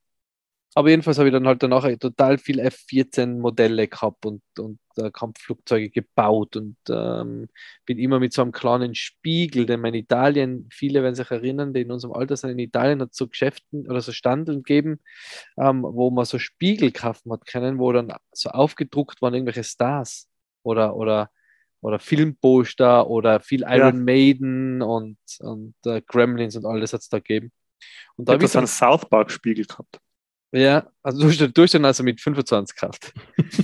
[0.73, 5.89] aber jedenfalls habe ich dann halt danach total viel F-14-Modelle gehabt und, und äh, Kampfflugzeuge
[5.89, 7.49] gebaut und ähm,
[7.85, 11.81] bin immer mit so einem kleinen Spiegel, denn in Italien, viele werden sich erinnern, die
[11.81, 15.01] in unserem Alter sind, in Italien hat es so Geschäften oder so Standeln gegeben,
[15.57, 20.29] ähm, wo man so Spiegel kaufen hat können, wo dann so aufgedruckt waren irgendwelche Stars
[20.63, 21.29] oder, oder
[21.83, 24.03] oder Filmposter oder viel Iron Ja.
[24.03, 27.51] Maiden und, und äh, Gremlins und alles hat es da gegeben.
[28.15, 29.99] Und Da habe ich so einen South Park Spiegel gehabt.
[30.51, 33.13] Ja, also du hast- du hast den also mit 25 gekauft.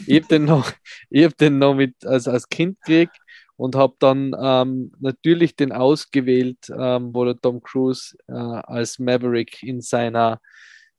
[0.08, 0.72] ich habe den noch,
[1.10, 3.18] ich hab den noch mit, also als Kind gekriegt
[3.58, 9.64] und habe dann ähm, natürlich den ausgewählt, ähm, wo der Tom Cruise äh, als Maverick
[9.64, 10.40] in seiner,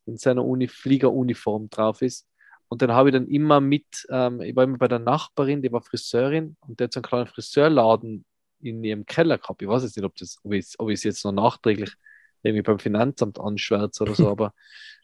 [0.06, 2.26] in seiner Uni Fliegeruniform drauf ist.
[2.68, 5.72] Und den habe ich dann immer mit, ähm, ich war immer bei der Nachbarin, die
[5.72, 8.24] war Friseurin und der hat so einen kleinen Friseurladen
[8.60, 9.62] in ihrem Keller gehabt.
[9.62, 11.92] Ich weiß jetzt nicht, ob, das, ob ich ob ich es jetzt noch nachträglich
[12.42, 14.52] irgendwie beim Finanzamt anschwärze oder so, aber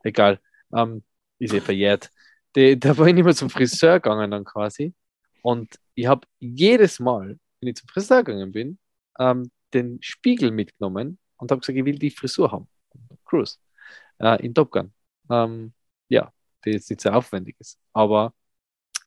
[0.03, 0.41] egal.
[0.75, 1.03] Ähm,
[1.39, 2.11] ist eh verjährt.
[2.57, 4.95] Die, da war ich nicht mehr zum Friseur gegangen dann quasi.
[5.43, 8.79] Und ich habe jedes Mal, wenn ich zum Friseur gegangen bin,
[9.19, 12.69] ähm, den Spiegel mitgenommen und habe gesagt, ich will die Frisur haben.
[13.25, 13.59] Cruise.
[14.19, 14.93] Äh, in Top Gun.
[15.31, 15.73] Ähm,
[16.09, 16.33] ja,
[16.65, 17.79] die jetzt nicht sehr aufwendig ist.
[17.93, 18.33] Aber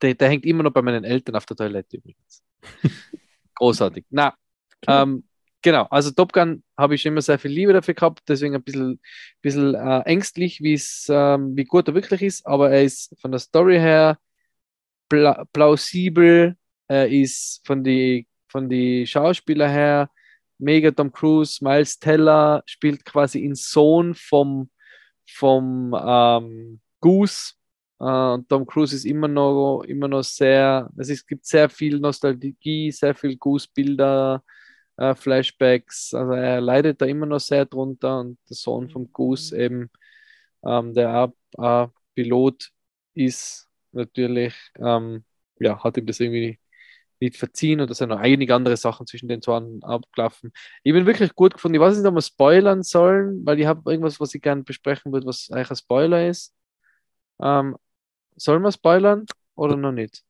[0.02, 2.44] der, der hängt immer noch bei meinen Eltern auf der Toilette übrigens.
[3.56, 4.06] Großartig.
[4.10, 4.36] Na,
[4.88, 5.24] ähm,
[5.68, 5.86] genau.
[5.90, 9.02] Also Top Gun habe ich immer sehr viel Liebe dafür gehabt, deswegen ein bisschen,
[9.42, 10.62] bisschen äh, ängstlich,
[11.10, 14.18] ähm, wie gut er wirklich ist, aber er ist von der Story her
[15.10, 16.56] pla plausibel,
[16.88, 20.10] er ist von die, von die Schauspieler her
[20.58, 24.70] mega Tom Cruise, Miles Teller spielt quasi in Sohn vom,
[25.30, 27.56] vom ähm, Goose.
[27.98, 32.92] Und Tom Cruise ist immer noch, immer noch sehr, es ist, gibt sehr viel Nostalgie,
[32.92, 34.42] sehr viel Goose-Bilder,
[34.98, 36.14] äh, Flashbacks.
[36.14, 39.90] Also er leidet da immer noch sehr drunter und der Sohn vom Goose eben,
[40.66, 42.72] ähm, der auch äh, Pilot
[43.14, 45.24] ist, natürlich, ähm,
[45.60, 46.60] ja, hat ihm das irgendwie
[47.20, 50.52] nicht verziehen und da sind noch einige andere Sachen zwischen den zwei abgelaufen.
[50.84, 51.76] Ich bin wirklich gut gefunden.
[51.76, 55.12] Ich weiß nicht, ob wir spoilern sollen, weil ich habe irgendwas, was ich gerne besprechen
[55.12, 56.54] würde, was eigentlich ein Spoiler ist.
[57.42, 57.76] Ähm,
[58.36, 60.24] sollen wir spoilern oder noch nicht?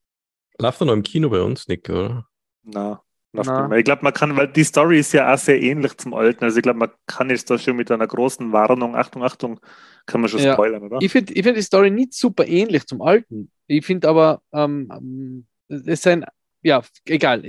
[0.58, 2.26] Läuft er noch im Kino bei uns, Nick, oder?
[2.62, 6.44] Na, Ich glaube, man kann, weil die Story ist ja auch sehr ähnlich zum alten.
[6.44, 9.60] Also ich glaube, man kann jetzt da schon mit einer großen Warnung, Achtung, Achtung,
[10.06, 10.54] kann man schon Ja.
[10.54, 10.98] spoilern, oder?
[11.02, 13.50] Ich finde ich find die Story nicht super ähnlich zum alten.
[13.66, 15.46] Ich finde aber, ähm, ähm,
[15.86, 16.24] es sind,
[16.62, 17.42] ja, egal.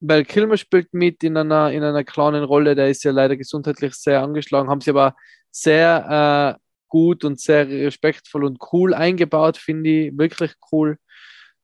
[0.00, 3.94] Weil Kilmer spielt mit in einer, in einer kleinen Rolle, der ist ja leider gesundheitlich
[3.94, 5.14] sehr angeschlagen, haben sie aber
[5.50, 10.96] sehr äh, gut und sehr respektvoll und cool eingebaut, finde ich, wirklich cool.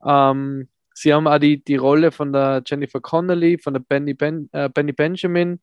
[0.04, 0.68] Ähm,
[1.00, 4.68] sie haben auch die, die Rolle von der Jennifer Connelly, von der Benny, ben, äh,
[4.68, 5.60] Benny Benjamin,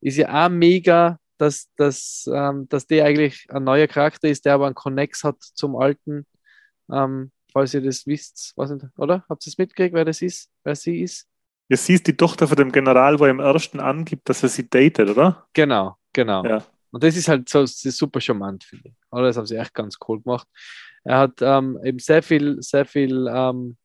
[0.00, 4.54] ist ja auch mega, dass, dass, ähm, dass der eigentlich ein neuer Charakter ist, der
[4.54, 6.26] aber einen Connex hat zum alten.
[6.90, 9.24] Ähm, falls ihr das wisst, nicht, oder?
[9.28, 11.26] Habt ihr es mitgekriegt, wer das ist, wer sie ist?
[11.68, 14.48] Ja, sie ist die Tochter von dem General, wo er im ersten angibt, dass er
[14.48, 15.46] sie datet, oder?
[15.52, 16.44] Genau, genau.
[16.44, 16.64] Ja.
[16.90, 18.94] Und das ist halt so ist super charmant, finde ich.
[19.10, 20.48] Oder das haben sie echt ganz cool gemacht.
[21.04, 23.76] Er hat ähm, eben sehr viel, sehr viel ähm,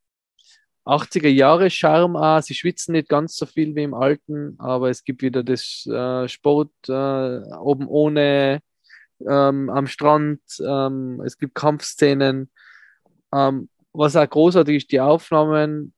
[0.86, 2.42] 80er Jahre Charme auch.
[2.42, 6.28] Sie schwitzen nicht ganz so viel wie im alten, aber es gibt wieder das äh,
[6.28, 8.60] Sport äh, oben ohne
[9.28, 10.42] ähm, am Strand.
[10.60, 12.52] Ähm, es gibt Kampfszenen.
[13.34, 15.94] Ähm, was auch großartig ist, die Aufnahmen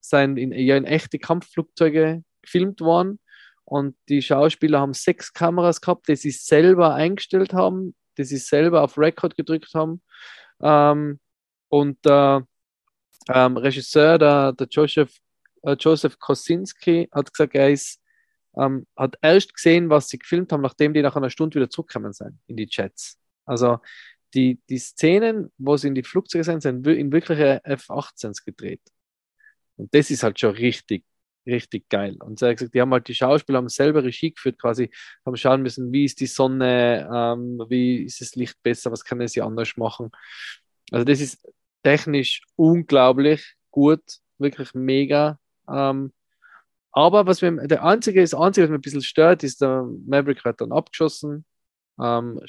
[0.00, 3.18] sind in, ja, in echte Kampfflugzeuge gefilmt worden.
[3.64, 8.82] Und die Schauspieler haben sechs Kameras gehabt, die sie selber eingestellt haben, die sie selber
[8.82, 10.02] auf Record gedrückt haben.
[10.62, 11.20] Ähm,
[11.68, 12.46] und der
[13.28, 15.12] ähm, Regisseur, der, der Joseph,
[15.62, 18.00] äh, Joseph Kosinski, hat gesagt, er ist,
[18.56, 22.12] ähm, hat erst gesehen, was sie gefilmt haben, nachdem die nach einer Stunde wieder zurückgekommen
[22.12, 23.18] sind in die Chats.
[23.44, 23.78] Also
[24.34, 28.82] die, die Szenen, wo sie in die Flugzeuge sind, sind in wirkliche F-18s gedreht.
[29.76, 31.04] Und das ist halt schon richtig,
[31.46, 32.16] richtig geil.
[32.20, 34.90] Und er hat gesagt, die haben halt die Schauspieler haben selber Regie geführt, quasi,
[35.24, 39.26] haben schauen müssen, wie ist die Sonne, ähm, wie ist das Licht besser, was kann
[39.28, 40.10] sie anders machen.
[40.90, 41.46] Also das ist
[41.82, 44.02] technisch unglaublich gut,
[44.38, 45.38] wirklich mega.
[45.68, 46.12] Ähm,
[46.92, 50.44] aber was mir, der einzige, das Einzige, was mir ein bisschen stört, ist, der Maverick
[50.44, 51.44] wird dann abgeschossen,
[52.00, 52.40] ähm,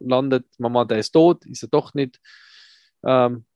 [0.00, 2.20] landet, Mama, der ist tot, ist er doch nicht.
[3.04, 3.46] Ähm,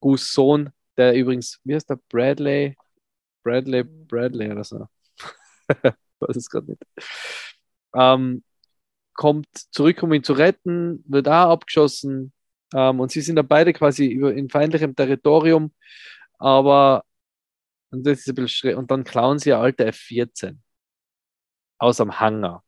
[0.00, 2.76] Gus Sohn, der übrigens, wie heißt der, Bradley,
[3.42, 4.86] Bradley, Bradley oder so.
[6.20, 6.82] weiß es gerade nicht.
[7.94, 8.44] Ähm,
[9.14, 12.32] kommt zurück, um ihn zu retten, wird auch abgeschossen.
[12.74, 15.72] Ähm, und sie sind dann beide quasi über, in feindlichem Territorium,
[16.38, 17.04] aber
[17.90, 18.76] und, das ist ein bisschen schräg.
[18.76, 20.56] und dann klauen sie eine alte F-14
[21.78, 22.62] aus am Hangar.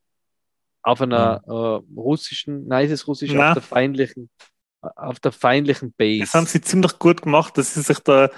[0.81, 4.29] Auf einer äh, russischen, nein, ist es russisch, auf der feindlichen,
[4.81, 6.21] auf der feindlichen Base.
[6.25, 8.29] Das haben sie ziemlich gut gemacht, dass sie sich da,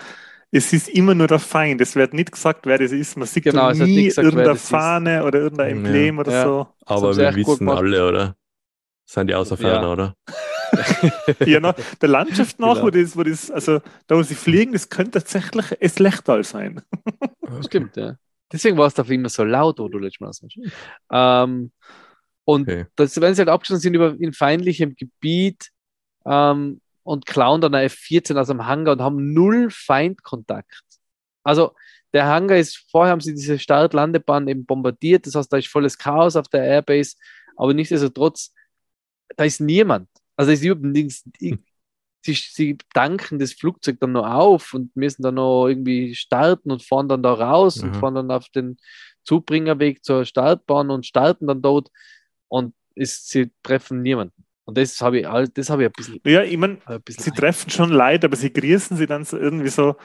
[0.52, 1.82] es ist immer nur der Feind.
[1.82, 3.18] Es wird nicht gesagt, wer das ist.
[3.18, 4.70] Man sieht Genau, nie nicht gesagt, irgendeine das ist.
[4.70, 5.76] Fahne oder irgendein Ja.
[5.76, 6.44] Emblem oder Ja.
[6.44, 6.68] so.
[6.86, 8.36] Aber wir wissen alle, oder?
[9.06, 9.70] Sind die außer Ja.
[9.70, 10.16] Ferner, oder?
[11.46, 12.86] Ja, na, der Landschaft nach, Genau.
[12.86, 16.82] wo, das, wo das, also da wo sie fliegen, das könnte tatsächlich es Lechtal sein.
[17.66, 18.18] Stimmt, ja.
[18.52, 20.58] Deswegen war es dafür immer so laut, wo du letztes Mal sagst.
[21.12, 21.72] Ähm,
[22.44, 22.86] und Okay.
[22.96, 25.70] das, wenn sie halt abgeschossen sind über in feindlichem Gebiet
[26.26, 30.82] ähm, und klauen dann eine F-14 aus dem Hangar und haben null Feindkontakt.
[31.44, 31.74] Also
[32.14, 35.98] der Hangar ist, vorher haben sie diese Start-Landebahn eben bombardiert, das heißt, da ist volles
[35.98, 37.16] Chaos auf der Airbase,
[37.58, 38.54] aber nichtsdestotrotz,
[39.36, 40.10] da ist niemand.
[40.36, 41.26] Also da ist.
[41.40, 41.64] Hm.
[42.22, 46.82] Sie, sie tanken das Flugzeug dann noch auf und müssen dann noch irgendwie starten und
[46.82, 48.00] fahren dann da raus und Aha.
[48.00, 48.78] fahren dann auf den
[49.24, 51.92] Zubringerweg zur Startbahn und starten dann dort
[52.48, 54.44] und ist, sie treffen niemanden.
[54.64, 57.92] Und das habe ich, das habe ich ein bisschen, Ja, ich meine, sie treffen schon
[57.92, 59.96] Leid, aber sie grüßen sie dann so irgendwie so.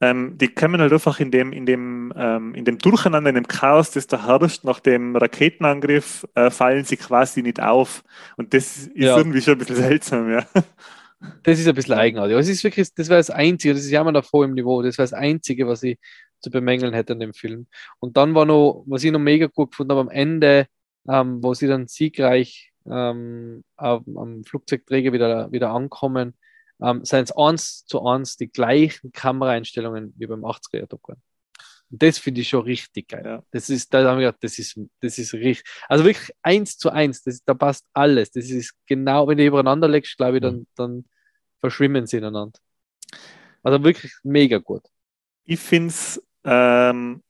[0.00, 3.48] Ähm, die kommen halt einfach in dem, in dem, ähm, in dem Durcheinander, in dem
[3.48, 8.04] Chaos, das da herrscht, nach dem Raketenangriff, äh, fallen sie quasi nicht auf.
[8.36, 9.16] Und das ist Ja.
[9.16, 10.46] irgendwie schon ein bisschen seltsam, ja.
[11.42, 12.34] Das ist ein bisschen eigenartig.
[12.34, 14.52] Aber es ist wirklich, das war das Einzige, das ist ja immer noch vor im
[14.54, 15.98] Niveau, das war das Einzige, was ich
[16.40, 17.66] zu bemängeln hätte an dem Film.
[18.00, 20.66] Und dann war noch, was ich noch mega gut gefunden habe, am Ende,
[21.08, 26.34] ähm, wo sie dann siegreich ähm, am, am Flugzeugträger wieder, wieder ankommen,
[26.82, 31.16] ähm, seien es eins zu eins die gleichen Kameraeinstellungen wie beim 80er Top Gun.
[31.90, 33.22] Und das finde ich schon richtig geil.
[33.24, 33.42] Ja.
[33.50, 35.64] Das ist, da haben wir gedacht, das ist, das ist richtig.
[35.88, 38.30] Also wirklich eins zu eins, das, da passt alles.
[38.30, 41.04] Das ist genau, wenn du übereinander legst, glaube ich, dann, dann
[41.60, 42.58] verschwimmen sie ineinander.
[43.62, 44.82] Also wirklich mega gut.
[45.44, 47.22] Ich finde es ähm,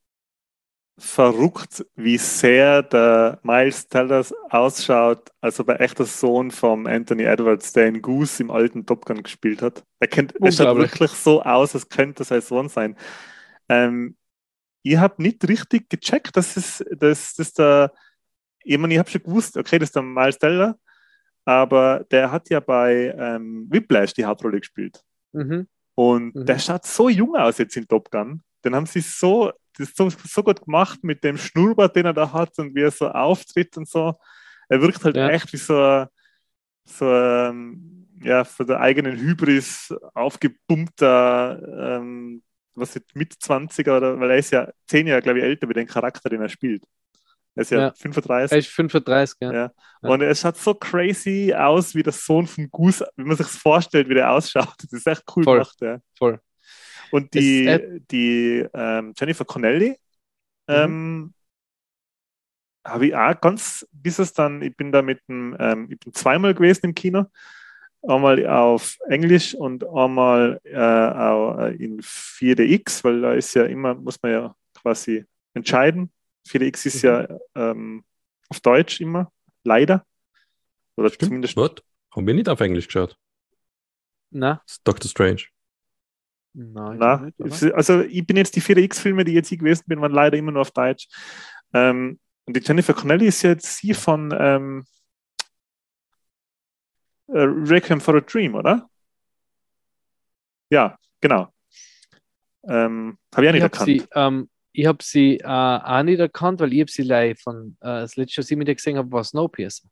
[0.99, 7.23] verrückt, wie sehr der Miles Tellers ausschaut, als ob er echt der Sohn von Anthony
[7.23, 9.85] Edwards, der in Goose im alten Top Gun gespielt hat.
[10.01, 12.97] Er, kennt, er schaut wirklich so aus, als könnte sein Sohn sein.
[13.69, 14.17] Ähm,
[14.83, 17.93] ich habe nicht richtig gecheckt, dass es dass, dass der,
[18.65, 20.79] ich meine, ich habe schon gewusst, okay, das ist der Miles Teller,
[21.45, 25.03] aber der hat ja bei ähm, Whiplash die Hauptrolle gespielt.
[25.33, 25.69] Mhm.
[25.95, 26.47] Und Mhm.
[26.47, 28.43] der schaut so jung aus jetzt in Top Gun.
[28.65, 32.13] Den haben sie so, das ist so, so gut gemacht mit dem Schnurrbart, den er
[32.15, 34.15] da hat und wie er so auftritt und so.
[34.69, 35.29] Er wirkt halt Ja.
[35.31, 36.07] echt wie so, ein-
[36.85, 42.43] so ein, ja, von der eigenen Hybris aufgepumpter, ähm,
[42.75, 45.75] was ist mit 20er oder, weil er ist ja zehn Jahre, glaube ich, älter wie
[45.75, 46.83] den Charakter, den er spielt.
[47.55, 47.93] Er ist ja, Ja.
[47.93, 48.53] 35.
[48.53, 49.53] Er ist 35, ja.
[49.53, 49.73] Ja.
[50.03, 50.09] Ja.
[50.11, 54.09] Und er schaut so crazy aus wie der Sohn von Goose, wie man sich vorstellt,
[54.09, 54.75] wie der ausschaut.
[54.81, 55.55] Das ist echt cool Voll.
[55.59, 55.77] gemacht.
[55.81, 55.99] Ja.
[56.17, 56.41] Voll.
[57.11, 59.97] Und die, Es- äh, die ähm, Jennifer Connelly
[60.71, 60.75] Mhm.
[60.75, 61.35] ähm,
[62.85, 66.13] habe ich auch ganz, bis es dann, ich bin da mit dem, ähm, ich bin
[66.15, 67.27] zweimal gewesen im Kino,
[68.03, 73.95] einmal auf Englisch und einmal äh, auch äh, in 4DX, weil da ist ja immer,
[73.95, 76.11] muss man ja quasi entscheiden.
[76.47, 77.09] 4DX ist Mhm.
[77.09, 78.05] ja ähm,
[78.49, 79.33] auf Deutsch immer,
[79.65, 80.07] leider.
[80.97, 81.29] Oder Stimmt.
[81.29, 81.83] zumindest What?
[82.15, 83.19] Haben wir nicht auf Englisch geschaut?
[84.31, 84.63] Na?
[84.65, 85.43] Das ist Doctor Strange.
[86.61, 90.01] Nein, ich Na, nicht, also ich bin jetzt die 4DX-Filme, die jetzt ich gewesen bin,
[90.01, 91.07] waren leider immer nur auf Deutsch.
[91.73, 94.85] Ähm, und die Jennifer Connelly ist jetzt sie von ähm,
[97.29, 98.89] äh, Requiem for a Dream, oder?
[100.71, 101.53] Ja, genau.
[102.65, 103.87] Ähm, habe ich auch nicht Ich habe erkannt.
[103.87, 107.77] sie, ähm, ich hab sie äh, auch nicht erkannt, weil ich habe sie live von
[107.81, 109.89] äh, das letzte, was ich mit ihr gesehen habe, war Snowpiercer.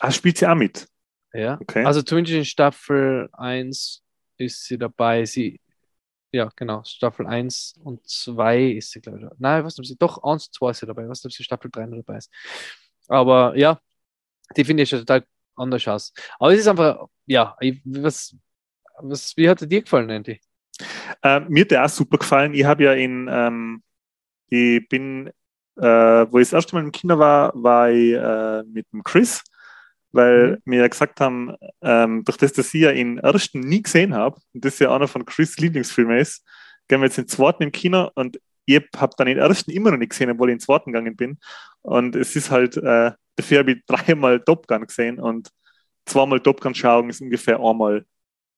[0.00, 0.86] Ah, spielt sie auch mit?
[1.32, 1.58] Ja.
[1.62, 1.82] Okay.
[1.84, 4.03] Also zumindest in Staffel 1
[4.44, 5.24] ist sie dabei.
[5.24, 5.60] Sie,
[6.32, 9.38] ja, genau, Staffel 1 und 2 ist sie, glaube ich.
[9.38, 11.02] Nein, ich weiß nicht, ob sie doch 1 und 2 ist sie dabei.
[11.02, 12.30] Ich weiß nicht, ob sie Staffel 3 noch dabei ist.
[13.08, 13.80] Aber ja,
[14.56, 15.24] die finde ich schon total
[15.56, 16.12] anders aus.
[16.38, 18.36] Aber es ist einfach, ja, ich, was,
[18.98, 20.40] was, wie hat dir gefallen, Andy?
[21.22, 22.54] Äh, mir hat der auch super gefallen.
[22.54, 23.82] Ich habe ja in, ähm,
[24.48, 25.28] ich bin,
[25.76, 29.42] äh, wo ich das erste Mal im Kino war, war ich äh, mit dem Chris,
[30.14, 30.58] weil Mhm.
[30.64, 34.40] mir ja gesagt haben, ähm, durch das, dass ich ja den ersten nie gesehen habe
[34.52, 36.44] und das ja einer von Chris' Lieblingsfilmen ist,
[36.88, 39.98] gehen wir jetzt den zweiten im Kino und ich habe dann den ersten immer noch
[39.98, 41.38] nicht gesehen, obwohl ich in den zweiten gegangen bin.
[41.82, 45.50] Und es ist halt, äh, dafür habe ich dreimal Top Gun gesehen und
[46.06, 48.06] zweimal Top Gun schauen ist ungefähr einmal,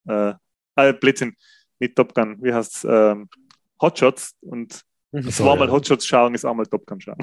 [0.09, 0.35] äh,
[0.77, 1.35] äh Blödsinn,
[1.81, 3.29] nicht Top Gun, wie heißt es, ähm,
[3.81, 5.23] Hotshots und Mhm.
[5.23, 5.73] So, zweimal ja.
[5.73, 7.19] Hotshots schauen ist einmal Top Gun schauen.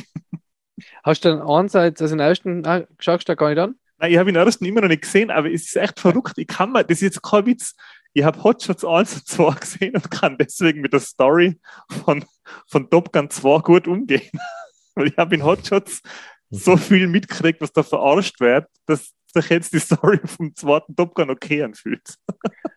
[1.04, 3.76] Hast du den einerseits, also den ersten, ah, schaust du da gar nicht an?
[4.04, 6.34] Nein, ich habe den ersten immer noch nicht gesehen, aber es ist echt verrückt.
[6.36, 7.74] Ich kann mal, das ist jetzt kein Witz.
[8.12, 11.58] Ich habe Hotshots 1 und 2 gesehen und kann deswegen mit der Story
[12.04, 12.26] von,
[12.68, 14.30] von Top Gun 2 gut umgehen.
[14.96, 16.02] Weil ich habe in Hotshots
[16.50, 21.16] so viel mitgekriegt, was da verarscht wird, dass sich jetzt die Story vom zweiten Top
[21.16, 22.16] Gun okay anfühlt.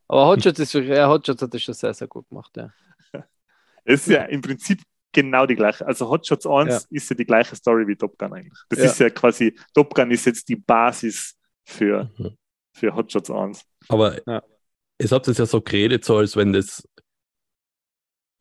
[0.06, 2.70] Aber Hotshots ist ja, Hotshots hat das schon sehr, sehr gut gemacht, ja.
[3.84, 4.80] Es ist ja im Prinzip
[5.12, 5.86] genau die gleiche.
[5.86, 6.80] Also Hotshots 1 Ja.
[6.90, 8.58] ist ja die gleiche Story wie Top Gun eigentlich.
[8.68, 8.84] Das Ja.
[8.86, 12.36] ist ja quasi, Top Gun ist jetzt die Basis für, Mhm.
[12.74, 13.62] für Hotshots 1.
[13.88, 14.42] Aber Ja.
[14.98, 16.86] es habt es ja so geredet, so als wenn das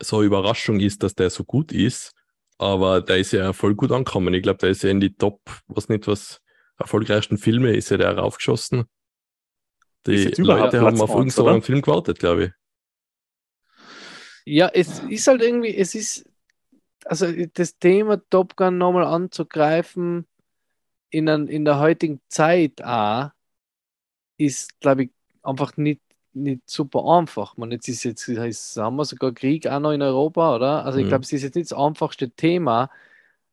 [0.02, 2.12] so eine Überraschung ist, dass der so gut ist.
[2.58, 4.34] Aber der ist ja voll gut angekommen.
[4.34, 6.42] Ich glaube, der ist ja in die Top, was nicht was,
[6.78, 8.86] erfolgreichsten Filme ist ja der raufgeschossen.
[10.08, 11.62] Die Leute haben Platz auf irgendeinen?
[11.62, 12.52] Film gewartet, glaube ich.
[14.46, 16.30] Ja, es ist halt irgendwie, es ist,
[17.06, 20.28] also das Thema Top Gun nochmal anzugreifen
[21.12, 23.32] in, an, in der heutigen Zeit auch,
[24.38, 25.12] ist, glaube ich,
[25.44, 26.02] einfach nicht,
[26.34, 27.58] nicht super einfach.
[27.58, 30.86] Man, jetzt ist jetzt, jetzt haben wir sogar Krieg auch noch in Europa, oder?
[30.86, 31.10] Also ich Mhm.
[31.10, 32.90] glaube, es ist jetzt nicht das einfachste Thema.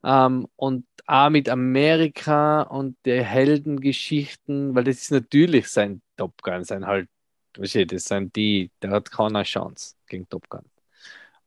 [0.04, 6.64] Ähm, und auch mit Amerika und der Heldengeschichten, weil das ist natürlich sein Top Gun,
[6.64, 7.08] sein halt,
[7.54, 7.72] das
[8.06, 10.64] sind die, der hat keine Chance gegen Top Gun.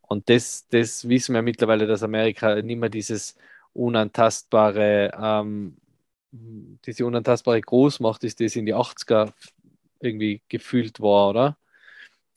[0.08, 3.36] Und das, das wissen wir mittlerweile, dass Amerika nicht mehr dieses
[3.74, 5.78] unantastbare, ähm,
[6.86, 9.34] diese unantastbare Großmacht ist, das in die 80er
[10.02, 11.58] irgendwie gefühlt war, oder?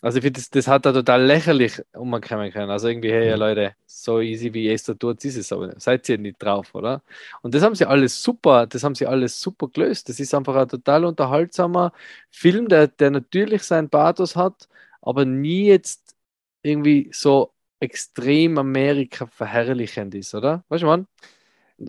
[0.02, 2.70] Also ich finde, das, das hat er total lächerlich umkommen können.
[2.70, 3.36] Also irgendwie, hey Mhm.
[3.36, 5.78] Leute, so easy wie es da tut, ist es aber.
[5.80, 7.02] Seid ihr nicht drauf, oder?
[7.42, 10.08] Und das haben sie alles super, das haben sie alles super gelöst.
[10.08, 11.92] Das ist einfach ein total unterhaltsamer
[12.30, 14.68] Film, der, der natürlich seinen Pathos hat,
[15.02, 16.16] aber nie jetzt
[16.62, 20.64] irgendwie so extrem Amerika verherrlichend ist, oder?
[20.68, 21.06] Weißt du, man?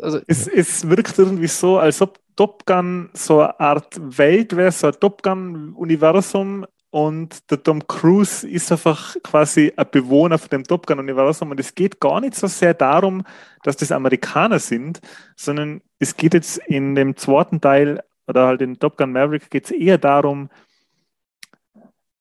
[0.02, 4.72] Also, Es, es wirkt irgendwie so, als ob Top Gun so eine Art Welt wäre,
[4.72, 10.64] so ein Top Gun-Universum und der Tom Cruise ist einfach quasi ein Bewohner von dem
[10.64, 13.24] Top Gun-Universum und es geht gar nicht so sehr darum,
[13.64, 15.02] dass das Amerikaner sind,
[15.36, 19.66] sondern es geht jetzt in dem zweiten Teil oder halt in Top Gun Maverick geht
[19.66, 20.50] es eher darum,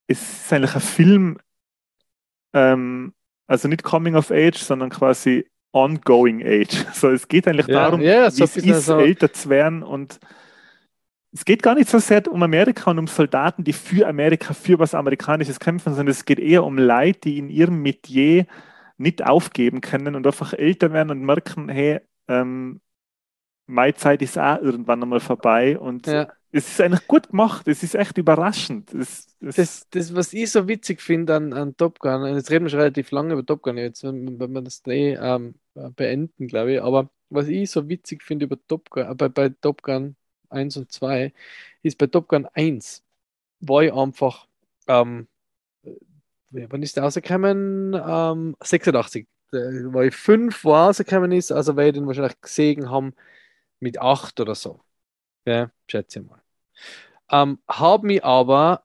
[0.07, 1.39] es ist eigentlich ein Film,
[2.55, 3.13] ähm,
[3.49, 6.87] also nicht Coming of Age, sondern quasi Ongoing Age.
[6.95, 9.85] So, es geht eigentlich Ja, darum, ja, so wie es ist, so- älter zu werden
[9.85, 10.21] und
[11.33, 14.79] es geht gar nicht so sehr um Amerika und um Soldaten, die für Amerika, für
[14.79, 18.47] was Amerikanisches kämpfen, sondern es geht eher um Leute, die in ihrem Metier
[18.97, 22.81] nicht aufgeben können und einfach älter werden und merken, hey, ähm,
[23.67, 26.38] meine Zeit ist auch irgendwann einmal vorbei und ja.
[26.53, 28.93] Es ist eigentlich gut gemacht, es ist echt überraschend.
[28.95, 32.51] Es, es, Das, das, was ich so witzig finde an, an Top Gun, und jetzt
[32.51, 35.55] reden wir schon relativ lange über Top Gun, jetzt wenn, wenn wir das eh ähm,
[35.97, 39.49] beenden, glaube ich, aber was ich so witzig finde über Top Gun, äh, bei, bei
[39.51, 40.17] Top Gun
[40.51, 41.33] 1 und 2,
[41.83, 43.05] ist bei Top Gun 1
[43.61, 44.47] war ich einfach,
[44.89, 45.29] ähm,
[45.85, 47.95] äh, wann ist der rausgekommen?
[47.95, 49.29] Ähm, 86.
[49.53, 49.57] Äh,
[49.93, 53.15] Weil ich fünf war rausgekommen ist, also weil ich den wahrscheinlich gesehen haben
[53.81, 54.81] mit acht oder so.
[55.49, 56.41] Ja, schätze mal.
[57.31, 58.85] Ähm, habe mich aber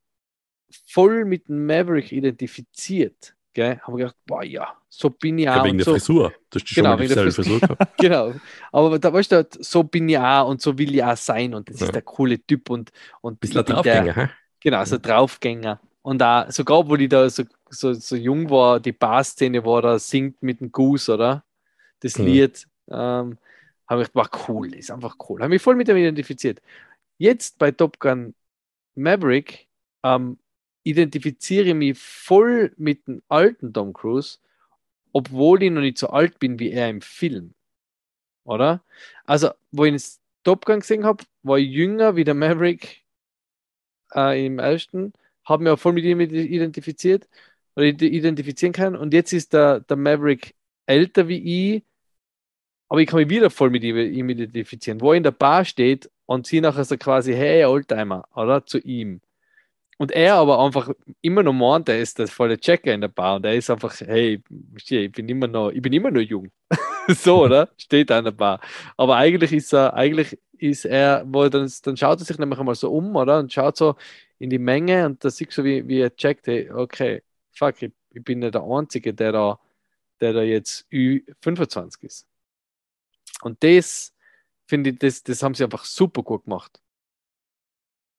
[0.88, 3.36] voll mit Maverick identifiziert.
[3.54, 3.80] Gell?
[3.82, 5.64] Habe gedacht, boah, ja, so bin ich Ja, auch.
[5.64, 6.34] wegen und der so, Frisur.
[6.50, 7.62] Du hast Genau, wegen der Frisur
[7.98, 8.42] genau.
[8.72, 11.70] Aber da weißt du, so bin ich auch und so will ich auch sein und
[11.70, 11.88] das Ja.
[11.88, 14.28] ist der coole Typ und, und ich bin Draufgänger, hä?
[14.62, 15.80] Genau, so Draufgänger.
[16.02, 19.82] Und auch, sogar wo ich da so, so, so jung war, die Bar-Szene, wo er
[19.82, 21.44] da singt mit dem Goose, oder?
[22.02, 22.20] Das Mhm.
[22.20, 23.38] Lied, ähm,
[23.88, 25.42] habe ich war cool, ist einfach cool.
[25.42, 26.62] Habe mich voll mit dem identifiziert.
[27.18, 28.36] Jetzt bei Top Gun
[28.96, 29.68] Maverick
[30.04, 30.38] ähm,
[30.84, 34.40] identifiziere ich mich voll mit dem alten Tom Cruise,
[35.14, 37.54] obwohl ich noch nicht so alt bin wie er im Film.
[38.46, 38.84] Oder?
[39.26, 43.04] Also, wo ich das Top Gun gesehen habe, war ich jünger wie der Maverick
[44.16, 45.14] äh, im ersten,
[45.46, 47.28] habe mich auch voll mit ihm identifiziert
[47.76, 48.96] oder identifizieren können.
[48.96, 51.84] Und jetzt ist der, der Maverick älter wie ich,
[52.90, 55.02] aber ich kann mich wieder voll mit ihm identifizieren.
[55.02, 58.66] Wo er in der Bar steht und sie nachher so quasi, hey, Oldtimer, oder?
[58.66, 59.22] Zu ihm.
[59.98, 60.90] Und er aber einfach
[61.22, 64.00] immer noch meint, er ist der volle Checker in der Bar und er ist einfach,
[64.02, 64.42] hey,
[64.76, 66.52] ich bin immer noch, ich bin immer noch jung.
[67.08, 67.70] so, oder?
[67.78, 68.60] Steht da in der Bar.
[68.98, 72.60] Aber eigentlich ist er, eigentlich ist er, wo er dann, dann schaut er sich nämlich
[72.60, 73.40] einmal so um, oder?
[73.40, 73.96] Und schaut so
[74.40, 77.92] in die Menge und da siehst du, wie, wie er checkt, hey, okay, fuck, ich,
[78.12, 79.60] ich bin nicht der Einzige, der da,
[80.20, 82.28] der da jetzt Ü25 ist.
[83.46, 84.14] Und das,
[84.68, 86.82] finde ich, das, das haben sie einfach super gut gemacht.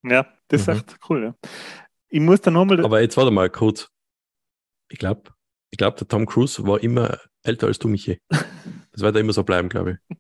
[0.03, 0.73] ja, das ist Mhm.
[0.75, 1.25] echt cool.
[1.25, 1.35] Ja.
[2.09, 2.85] Ich muss da nochmal.
[2.85, 3.91] Aber jetzt warte mal kurz.
[4.89, 5.33] Ich glaube,
[5.71, 8.21] ich glaub, der Tom Cruise war immer älter als du, Michi.
[8.93, 10.17] Das wird immer so bleiben, glaube ich.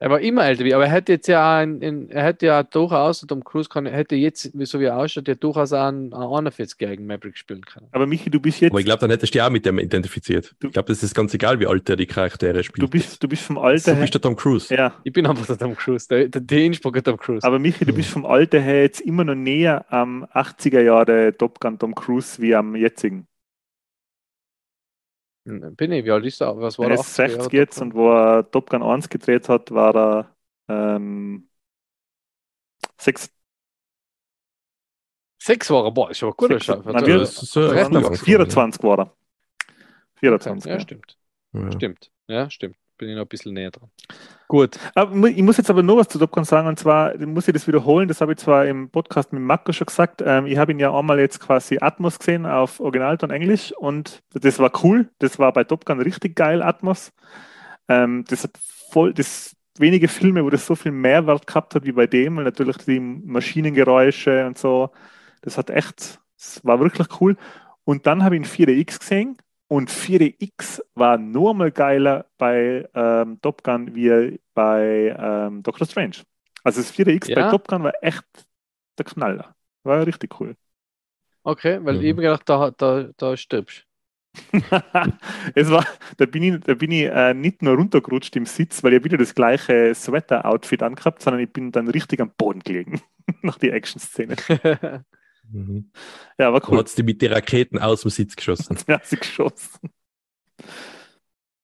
[0.00, 2.62] Er war immer älter wie, aber er hätte jetzt ja ein, ein, er hätte ja
[2.62, 6.46] durchaus, Tom Cruise kann, hätte jetzt, so wie er ausschaut, ja durchaus auch einen, einen
[6.46, 7.88] 41-jährigen Maverick spielen können.
[7.90, 9.80] Aber Michi, du bist jetzt, Aber ich glaube, dann hättest du dich auch mit dem
[9.80, 10.54] identifiziert.
[10.60, 12.82] Du- Ich glaube, das ist ganz egal, wie alt der die Charaktere spielt.
[12.82, 14.00] du bist, du bist vom du Alter her.
[14.02, 14.72] bist der Tom Cruise.
[14.72, 17.44] Ja, Ich bin einfach der Tom Cruise, der, der, der Innsbrucker Tom Cruise.
[17.44, 21.58] aber Michi, du bist vom Alter her jetzt immer noch näher am 80er Jahre Top
[21.58, 23.26] Gun Tom Cruise wie am jetzigen.
[25.48, 26.56] Bin ich, wie alt ist er?
[26.60, 27.00] Was war Er er?
[27.00, 30.36] ist 60 jetzt und wo er Top Gun 1 gedreht hat, war er
[30.68, 31.48] ähm,
[32.98, 33.30] 6,
[35.40, 36.68] Sechs war er, boah, ist ein guter Sechs-.
[36.84, 37.20] Nein, wir-
[37.86, 38.16] angefangen.
[38.16, 39.16] 24 war er.
[40.16, 40.70] 24.
[40.70, 41.18] Ja, stimmt.
[41.52, 41.72] Ja.
[41.72, 42.10] Stimmt.
[42.26, 42.76] Ja, stimmt.
[42.98, 43.90] Bin ich noch ein bisschen näher dran.
[44.48, 44.78] Gut.
[44.94, 47.46] Aber mu- ich muss jetzt aber nur was zu Top Gun sagen, und zwar muss
[47.46, 50.58] ich das wiederholen, das habe ich zwar im Podcast mit Marco schon gesagt, ähm, ich
[50.58, 55.10] habe ihn ja einmal jetzt quasi Atmos gesehen auf Originalton Englisch und das war cool,
[55.20, 57.12] das war bei Top Gun richtig geil, Atmos.
[57.88, 58.58] Ähm, das hat
[58.90, 62.44] voll, das wenige Filme, wo das so viel Mehrwert gehabt hat wie bei dem, und
[62.44, 64.90] natürlich die Maschinengeräusche und so,
[65.42, 67.36] das hat echt, das war wirklich cool.
[67.84, 69.36] Und dann habe ich ihn 4DX gesehen
[69.68, 76.16] und 4DX war nur mal geiler bei ähm, Top Gun wie bei ähm, Doctor Strange.
[76.64, 77.48] Also das 4DX bei Ja.
[77.50, 78.24] Top Gun war echt
[78.98, 79.54] der Knaller.
[79.84, 80.56] War richtig cool.
[81.44, 82.02] Okay, weil Mhm.
[82.02, 83.86] ich mir gedacht, da, da, da stirbst
[85.54, 85.84] es war,
[86.16, 89.16] da bin ich, da bin ich äh, nicht nur runtergerutscht im Sitz, weil ich wieder
[89.18, 93.00] das gleiche Sweater-Outfit angehabt, sondern ich bin dann richtig am Boden gelegen
[93.42, 94.36] nach der Action-Szene.
[95.52, 95.58] du.
[95.58, 95.90] Mhm.
[96.38, 96.78] Ja, war cool.
[96.78, 98.76] hat die mit den Raketen aus dem Sitz geschossen.
[98.88, 99.90] Ja, sie geschossen.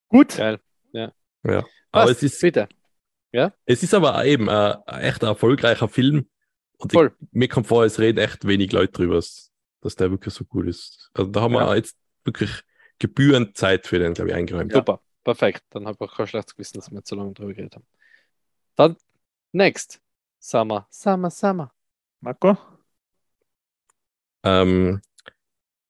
[0.09, 0.37] Gut.
[0.37, 0.61] Geil.
[0.93, 1.13] Ja.
[1.93, 2.69] Aber Passt, es ist, bitte.
[3.67, 6.29] es ist aber auch eben äh, ein echt erfolgreicher Film.
[6.79, 7.15] Und ich, Voll.
[7.33, 11.11] mir kommt vor, es reden echt wenig Leute drüber, dass der wirklich so gut ist.
[11.15, 11.69] Also da haben Ja.
[11.69, 12.51] wir jetzt wirklich
[12.99, 14.73] gebührend Zeit für den, glaube ich, eingeräumt.
[14.73, 15.65] Super, perfekt.
[15.71, 17.87] Dann habe ich auch kein schlechtes Gewissen, dass wir zu lange drüber geredet haben.
[18.77, 18.97] Dann,
[19.53, 20.01] next.
[20.39, 21.73] Summer, Summer, Summer.
[22.21, 22.57] Marco?
[24.45, 25.01] Ähm,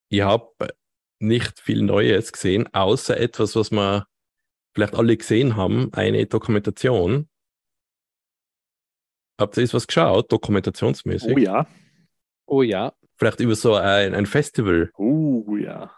[0.09, 0.53] ich habe
[1.19, 4.07] nicht viel Neues gesehen, außer etwas, was wir
[4.75, 7.29] vielleicht alle gesehen haben, eine Dokumentation.
[9.39, 11.35] Habt ihr jetzt was geschaut, dokumentationsmäßig?
[11.35, 11.67] Oh ja.
[12.47, 12.93] Oh ja.
[13.17, 15.93] Vielleicht über so ein, ein Festival, Oh ja.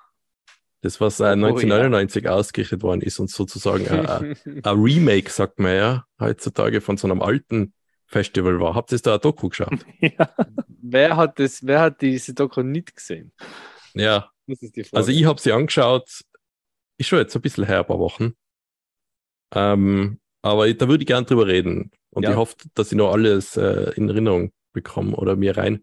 [0.82, 5.74] das was äh, Oh, 1999 ausgerichtet worden ist und sozusagen ein ein Remake, sagt man
[5.74, 7.72] ja, heutzutage von so einem alten
[8.06, 8.74] Festival war.
[8.74, 9.84] Habt ihr da ein Doku geschaut?
[10.00, 10.30] ja.
[10.68, 13.32] wer, hat das, wer hat diese Doku nicht gesehen?
[13.94, 14.96] ja, Das ist die Frage.
[14.96, 16.22] Also ich habe sie angeschaut,
[16.98, 18.34] ist schon jetzt ein bisschen her, ein paar Wochen.
[19.54, 21.90] Ähm, aber da würde ich gern drüber reden.
[22.10, 22.30] Und Ja.
[22.30, 25.82] ich hoffe, dass ich noch alles äh, in Erinnerung bekomme oder mir rein,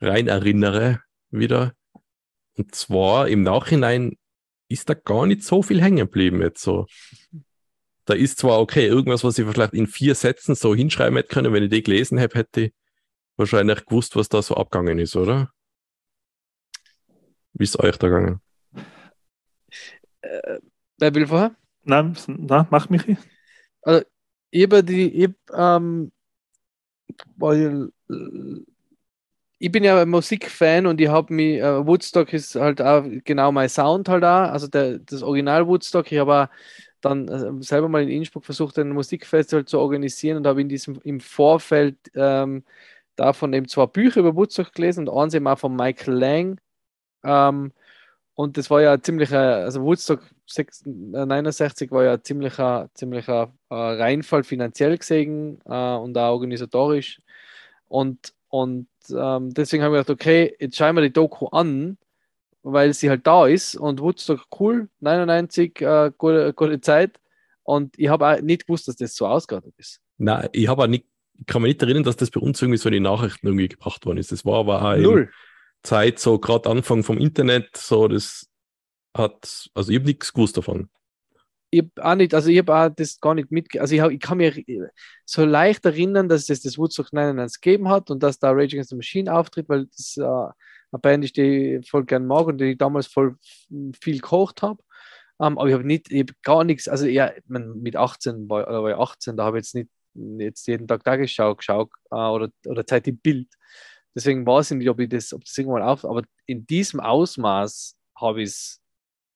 [0.00, 1.00] rein erinnere
[1.30, 1.72] wieder.
[2.56, 4.16] Und zwar im Nachhinein
[4.68, 6.86] ist da gar nicht so viel hängen geblieben jetzt so.
[8.06, 11.52] Da ist zwar okay, irgendwas, was ich vielleicht in vier Sätzen so hinschreiben hätte können,
[11.52, 12.72] wenn ich die gelesen hätte, hätte ich
[13.36, 15.50] wahrscheinlich gewusst, was da so abgegangen ist, oder?
[17.52, 18.40] Wie ist euch da gegangen?
[20.26, 20.60] äh,
[20.98, 21.54] wer will vorher?
[21.84, 23.16] Na, na, mach Michi.
[24.50, 26.12] Ich habe die, ich, ähm,
[27.36, 28.64] weil, äh,
[29.58, 33.52] ich bin ja ein Musikfan und ich habe mich, äh, Woodstock ist halt auch genau
[33.52, 36.10] mein Sound halt auch, also der, das Original Woodstock.
[36.12, 36.48] Ich habe auch
[37.08, 41.00] dann äh, selber mal in Innsbruck versucht, ein Musikfestival zu organisieren und habe in diesem,
[41.04, 42.64] im Vorfeld ähm,
[43.16, 46.60] davon eben zwei Bücher über Woodstock gelesen und eins eben auch von Michael Lang.
[47.24, 47.72] Ähm,
[48.34, 53.74] und das war ja ziemlich, also Woodstock 6, äh, 69 war ja ziemlicher, ziemlicher äh,
[53.74, 57.20] Reinfall finanziell gesehen äh, und auch organisatorisch.
[57.88, 61.96] Und, und ähm, deswegen haben wir gedacht, okay, jetzt schauen wir die Doku an,
[62.66, 67.20] weil sie halt da ist und Woodstock cool, 99, äh, gute, gute Zeit.
[67.62, 70.00] Und ich habe auch nicht gewusst, dass das so ausgeartet ist.
[70.18, 71.06] Nein, ich habe auch nicht,
[71.38, 73.68] ich kann mich nicht erinnern, dass das bei uns irgendwie so in die Nachrichten irgendwie
[73.68, 74.32] gebracht worden ist.
[74.32, 75.30] Das war aber auch Null.
[75.84, 78.48] Zeit, so gerade Anfang vom Internet, so das
[79.16, 80.88] hat, also ich habe nichts gewusst davon.
[81.70, 83.80] Ich habe auch nicht, also ich habe auch das gar nicht mitge...
[83.80, 84.52] Also ich, hab, ich kann mir
[85.24, 88.90] so leicht erinnern, dass es das Woodstock 99 gegeben hat und dass da Rage Against
[88.90, 90.52] the Machine auftritt, weil das äh,
[90.92, 93.36] eine Band ist, die ich voll gern mag und die ich damals voll
[94.00, 94.82] viel gekocht habe.
[95.40, 98.82] Ähm, aber ich habe nicht, ich hab gar nichts, also ja, mit 18 war, oder
[98.82, 99.90] war ich 18, da habe ich jetzt nicht
[100.38, 103.48] jetzt jeden Tag Tagesschau geschaut äh, oder, oder Zeit im Bild.
[104.14, 107.96] Deswegen weiß ich nicht, ob ich das, ob das irgendwann auf, aber in diesem Ausmaß
[108.18, 108.80] habe ich es,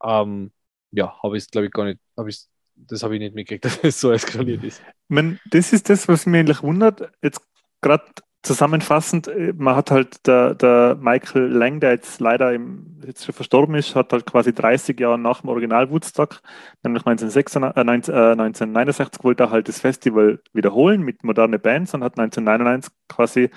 [0.03, 0.53] ähm,
[0.92, 2.46] ja, habe ich es, glaube ich, gar nicht, habe ich
[2.86, 4.80] das habe ich nicht mitgekriegt, dass es so eskaliert ist.
[5.09, 7.12] Ich das ist das, was mich eigentlich wundert.
[7.22, 7.40] Jetzt
[7.80, 8.05] gerade
[8.43, 13.34] zusammenfassend, äh, man hat halt der, der Michael Lang, der jetzt leider im, jetzt schon
[13.34, 16.41] verstorben ist, hat halt quasi 30 Jahre nach dem Original Woodstock,
[16.82, 21.95] nämlich 1966, äh, 19, äh, 1969 wollte er halt das Festival wiederholen mit modernen Bands
[21.95, 23.51] und hat 1999 quasi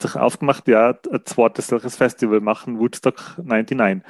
[0.00, 4.02] sich aufgemacht, ja, ein zweites solches Festival machen, Woodstock 99.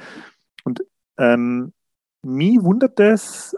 [0.63, 0.83] Und
[1.17, 1.73] ähm,
[2.23, 3.55] mich wundert es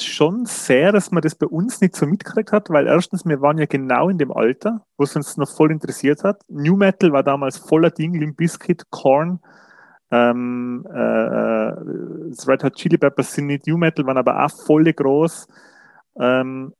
[0.00, 3.58] schon sehr, dass man das bei uns nicht so mitgekriegt hat, weil erstens, wir waren
[3.58, 6.42] ja genau in dem Alter, wo es uns noch voll interessiert hat.
[6.48, 9.40] New Metal war damals voller Ding, Limp Bizkit, Korn,
[10.12, 14.84] ähm, äh, das Red Hot Chili Peppers sind nicht New Metal, waren aber auch voll
[14.92, 15.48] groß.
[16.16, 16.74] Ähm,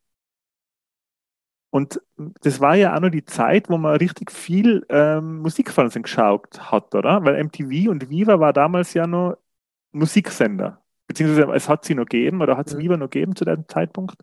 [1.70, 2.00] und
[2.42, 6.94] das war ja auch noch die Zeit, wo man richtig viel ähm, Musikfernsehen geschaut hat,
[6.94, 7.24] oder?
[7.24, 9.36] Weil MTV und Viva war damals ja noch
[9.92, 10.81] Musiksender
[11.12, 12.78] beziehungsweise es hat sie noch gegeben oder hat es.
[12.78, 14.16] Viva noch gegeben zu dem Zeitpunkt?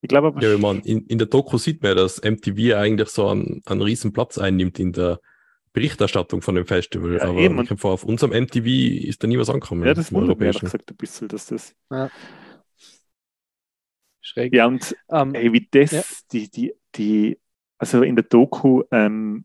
[0.00, 3.08] Ich glaube aber, Ja, man in, in der Doku sieht man, ja, dass MTV eigentlich
[3.08, 5.20] so einen, einen riesen Platz einnimmt in der
[5.72, 7.14] Berichterstattung von dem Festival.
[7.14, 7.60] Ja, aber eben.
[7.60, 8.66] ich vor, auf unserem MTV
[9.08, 9.84] ist da nie was angekommen.
[9.84, 11.74] ja, das im wundert mich gesagt ein bisschen, dass das.
[14.20, 14.54] Schräg.
[14.54, 16.02] Ja, und Ähm, Ey, wie das, Ja.
[16.32, 17.38] die, die, die,
[17.78, 19.44] also in der Doku, ähm,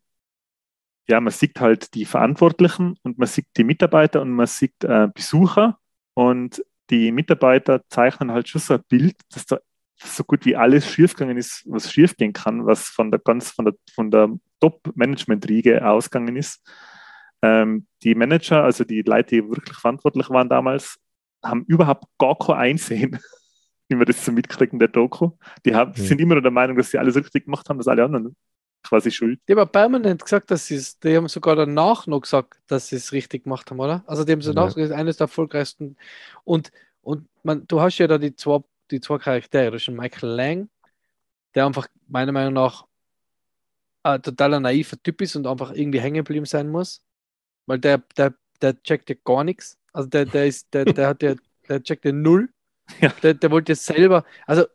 [1.08, 5.08] ja, man sieht halt die Verantwortlichen und man sieht die Mitarbeiter und man sieht äh,
[5.14, 5.80] Besucher
[6.20, 9.60] und die Mitarbeiter zeichnen halt schon so ein Bild, dass da
[9.96, 13.76] so gut wie alles schiefgegangen ist, was schiefgehen kann, was von der ganz von der
[13.94, 16.62] von der Top-Management-Riege ausgegangen ist.
[17.42, 21.00] Ähm, die Manager, also die Leute, die wirklich verantwortlich waren damals,
[21.42, 23.18] haben überhaupt gar kein Einsehen,
[23.88, 25.32] wie man das so mitkriegt in der Doku.
[25.66, 26.04] Die haben, Hm.
[26.06, 28.36] sind immer noch der Meinung, dass sie alles richtig gemacht haben, dass alle anderen
[28.84, 29.40] quasi schuld.
[29.48, 32.96] Die haben permanent gesagt, dass sie es, die haben sogar danach noch gesagt, dass sie
[32.96, 34.04] es richtig gemacht haben, oder?
[34.08, 34.56] Also die haben so Ja.
[34.56, 35.98] danach gesagt, eines der erfolgreichsten.
[36.44, 36.72] Und,
[37.02, 38.60] und man, du hast ja da die zwei,
[38.92, 40.70] die zwei Charaktere, das ist Michael Lang,
[41.56, 42.86] der einfach meiner Meinung nach
[44.04, 47.02] ein totaler naiver Typ ist und einfach irgendwie hängen geblieben sein muss.
[47.66, 49.78] Weil der, der, der checkt ja gar nichts.
[49.94, 51.36] Also der, der ist, der, der hat ja,
[51.68, 52.50] der checkt ja null.
[53.02, 53.10] Ja.
[53.22, 54.66] Der, der wollte jetzt selber, also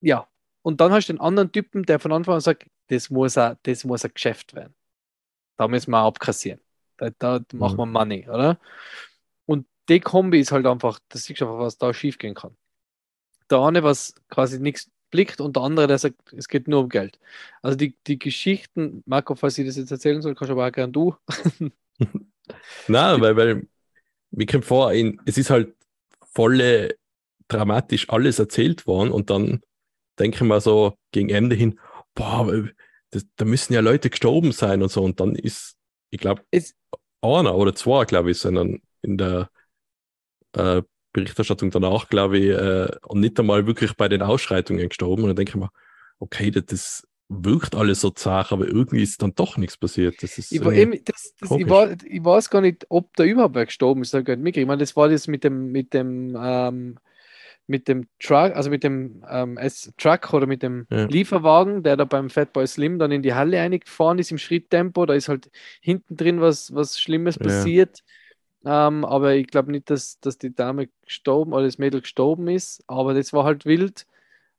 [0.00, 0.26] ja.
[0.62, 3.56] Und dann hast du den anderen Typen, der von Anfang an sagt, das muss ein,
[3.62, 4.74] das muss ein Geschäft werden.
[5.56, 6.60] Da müssen wir abkassieren.
[6.96, 8.58] Da, da machen wir Money, oder?
[9.46, 12.56] Und die Kombi ist halt einfach, das siehst du einfach, was da schief gehen kann.
[13.48, 16.88] Der eine, was quasi nichts blickt und der andere, der sagt, es geht nur um
[16.88, 17.18] Geld.
[17.62, 20.72] Also die, die Geschichten, Marco, falls ich das jetzt erzählen soll, kannst du aber auch
[20.72, 21.14] gern du.
[22.88, 23.68] Nein, weil, weil
[24.30, 25.74] mir kommt vor, in, es ist halt
[26.32, 26.96] volle
[27.48, 29.62] dramatisch alles erzählt worden und dann
[30.18, 31.80] denke ich mal so gegen Ende hin,
[32.14, 32.68] boah,
[33.10, 35.76] das, da müssen ja Leute gestorben sein und so und dann ist,
[36.10, 36.42] ich glaube,
[37.22, 39.50] einer oder zwei, glaube ich, sind dann in der
[40.52, 40.82] äh,
[41.12, 45.36] Berichterstattung danach, glaube ich, äh, und nicht einmal wirklich bei den Ausschreitungen gestorben und dann
[45.36, 45.70] denke ich mir,
[46.18, 50.22] okay, das, das wirkt alles so zart, aber irgendwie ist dann doch nichts passiert.
[50.22, 53.24] Das ist Ich, war, eben, das, das, ich, war, ich weiß gar nicht, ob da
[53.24, 54.12] überhaupt wer gestorben ist.
[54.12, 54.28] Ich.
[54.28, 56.98] Ich meine, das war das mit dem, mit dem, ähm,
[57.70, 59.58] mit dem Truck, also mit dem ähm,
[59.98, 61.08] Truck oder mit dem Ja.
[61.08, 65.06] Lieferwagen, der da beim Fatboy Slim dann in die Halle eingefahren ist im Schritttempo.
[65.06, 65.50] Da ist halt
[65.80, 67.42] hinten drin was, was Schlimmes Ja.
[67.42, 68.02] passiert.
[68.64, 72.84] Ähm, aber ich glaube nicht, dass, dass die Dame gestorben oder das Mädel gestorben ist.
[72.88, 74.06] Aber das war halt wild.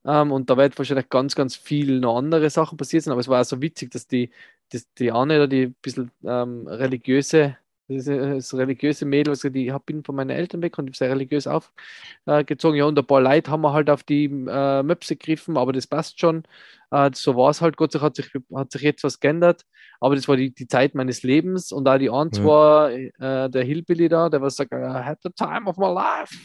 [0.05, 3.11] Ähm, und da wird wahrscheinlich ganz, ganz viel noch andere Sachen passiert sein.
[3.13, 4.31] Aber es war auch so witzig, dass die,
[4.71, 7.57] dass die Anne, da die ein bisschen ähm, religiöse,
[7.97, 10.91] das, äh, das religiöse Mädel, also die hab- bin von meinen Eltern weg und ich
[10.91, 12.77] bin sehr religiös aufgezogen.
[12.77, 15.87] Ja, und ein paar Leute haben wir halt auf die äh, Möpse gegriffen, aber das
[15.87, 16.43] passt schon.
[16.91, 17.77] Äh, so war es halt.
[17.77, 19.65] Gott sei Dank hat sich, hat sich jetzt was geändert.
[19.99, 23.63] Aber das war die, die Zeit meines Lebens und auch die ein, zwei, äh, der
[23.63, 26.35] Hillbilly da, der was sagt, I had the time of my life.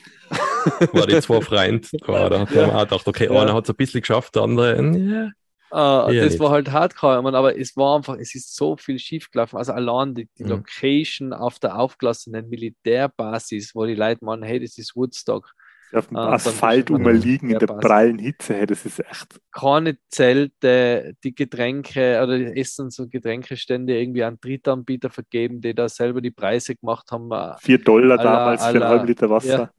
[0.92, 1.88] war die zwei Freunde.
[2.06, 2.28] Ja.
[2.28, 3.40] Da hat man auch gedacht, okay, Ja.
[3.42, 5.30] einer hat es ein bisschen geschafft, der andere, ja.
[5.72, 6.40] Eher das nicht.
[6.40, 9.56] war halt hardcore, man, aber es war einfach, es ist so viel schief gelaufen.
[9.56, 10.50] Also allein die, die Mhm.
[10.50, 15.52] Location auf der aufgelassenen Militärbasis, wo die Leute meinen, hey, das ist Woodstock.
[15.92, 19.40] Auf dem dann Asphalt rumliegen in der prallen Hitze, hey, das ist echt.
[19.52, 25.88] Keine Zelte, die Getränke oder die Essens- und Getränkestände irgendwie an Drittanbieter vergeben, die da
[25.88, 27.30] selber die Preise gemacht haben.
[27.30, 29.70] Äh, 4 Dollar damals für einen halben Liter Wasser.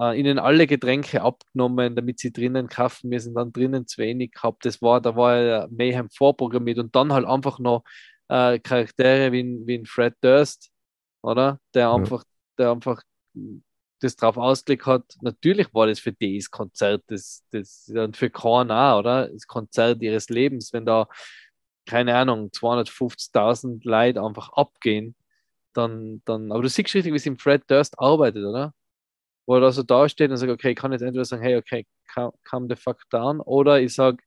[0.00, 3.10] Äh, ihnen alle Getränke abgenommen, damit sie drinnen kaufen.
[3.12, 4.64] Wir sind dann drinnen zu wenig gehabt.
[4.66, 7.84] Das war, da war ja Mayhem vorprogrammiert und dann halt einfach noch
[8.28, 10.70] äh, Charaktere wie, ein- wie ein Fred Durst,
[11.22, 11.60] oder?
[11.74, 12.24] Der einfach,
[12.58, 13.02] der einfach
[14.00, 15.04] das drauf ausgelegt hat.
[15.20, 19.28] Natürlich war das für die das Konzert, das, das und für Korn auch, oder?
[19.28, 21.08] Das Konzert ihres Lebens, wenn da,
[21.86, 25.14] keine Ahnung, 250.000 Leute einfach abgehen,
[25.74, 28.74] dann, dann, aber du siehst richtig, wie es im Fred Durst arbeitet, oder?
[29.50, 31.84] Wo er da so dasteht und sagt, okay, ich kann jetzt entweder sagen, hey, okay,
[32.06, 34.18] calm, the fuck down, oder ich sage,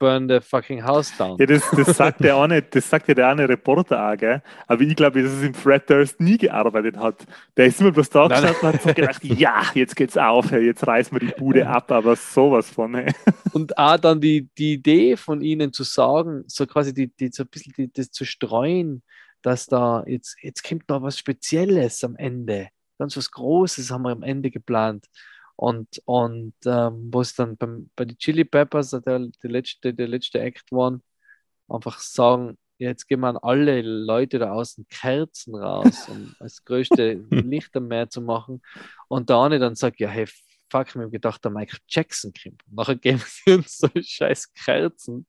[0.00, 1.36] burn the fucking house down.
[1.38, 4.42] Ja, das, das sagt der eine, das sagt ja der eine Reporter auch, gell?
[4.66, 7.24] Aber ich glaube, dass es im Fred Durst nie gearbeitet hat.
[7.56, 10.66] Der ist immer bloß da gestanden und hat so gedacht, ja, jetzt geht's auf, hey,
[10.66, 13.12] jetzt reißen wir die Bude ab, aber sowas von, hey.
[13.52, 17.44] Und auch dann die, die Idee von ihnen zu sagen, so quasi die, die, so
[17.44, 19.04] ein bisschen die, das zu streuen,
[19.40, 22.70] dass da jetzt, jetzt kommt noch was Spezielles am Ende.
[22.98, 25.06] Ganz was Großes haben wir am Ende geplant.
[25.56, 30.08] Und, und ähm, wo es dann beim, bei den Chili Peppers, der, der, letzte, der
[30.08, 31.02] letzte Act waren,
[31.68, 37.14] einfach sagen, jetzt gehen wir an alle Leute da außen Kerzen raus, um als größte
[37.30, 38.62] Licht am Meer zu machen.
[39.08, 40.26] Und der eine dann sagt, ja, hey,
[40.70, 42.62] fuck, ich hab gedacht, der Michael Jackson kommt.
[42.66, 45.26] Und nachher geben sie uns so scheiß Kerzen.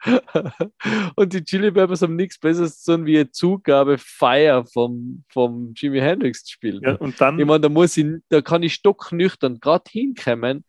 [1.16, 5.72] und die Chili Peppers haben nichts Besseres zu tun, wie eine Zugabe Fire vom, vom
[5.74, 6.82] Jimi Hendrix zu spielen.
[6.82, 10.64] Ja, und dann, Ich meine, da muss ich, da kann ich stocknüchtern gerade hinkommen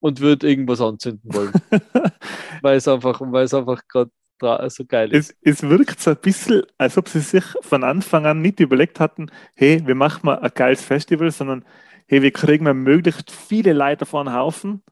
[0.00, 1.52] und würde irgendwas anzünden wollen.
[2.62, 4.10] weil es einfach, einfach gerade
[4.68, 5.34] so geil ist.
[5.40, 9.00] es, es wirkt so ein bisschen, als ob sie sich von Anfang an nicht überlegt
[9.00, 11.64] hatten, hey, wir machen mal ein geiles Festival, sondern
[12.06, 14.82] hey, wir kriegen mal möglichst viele Leute vor einen Haufen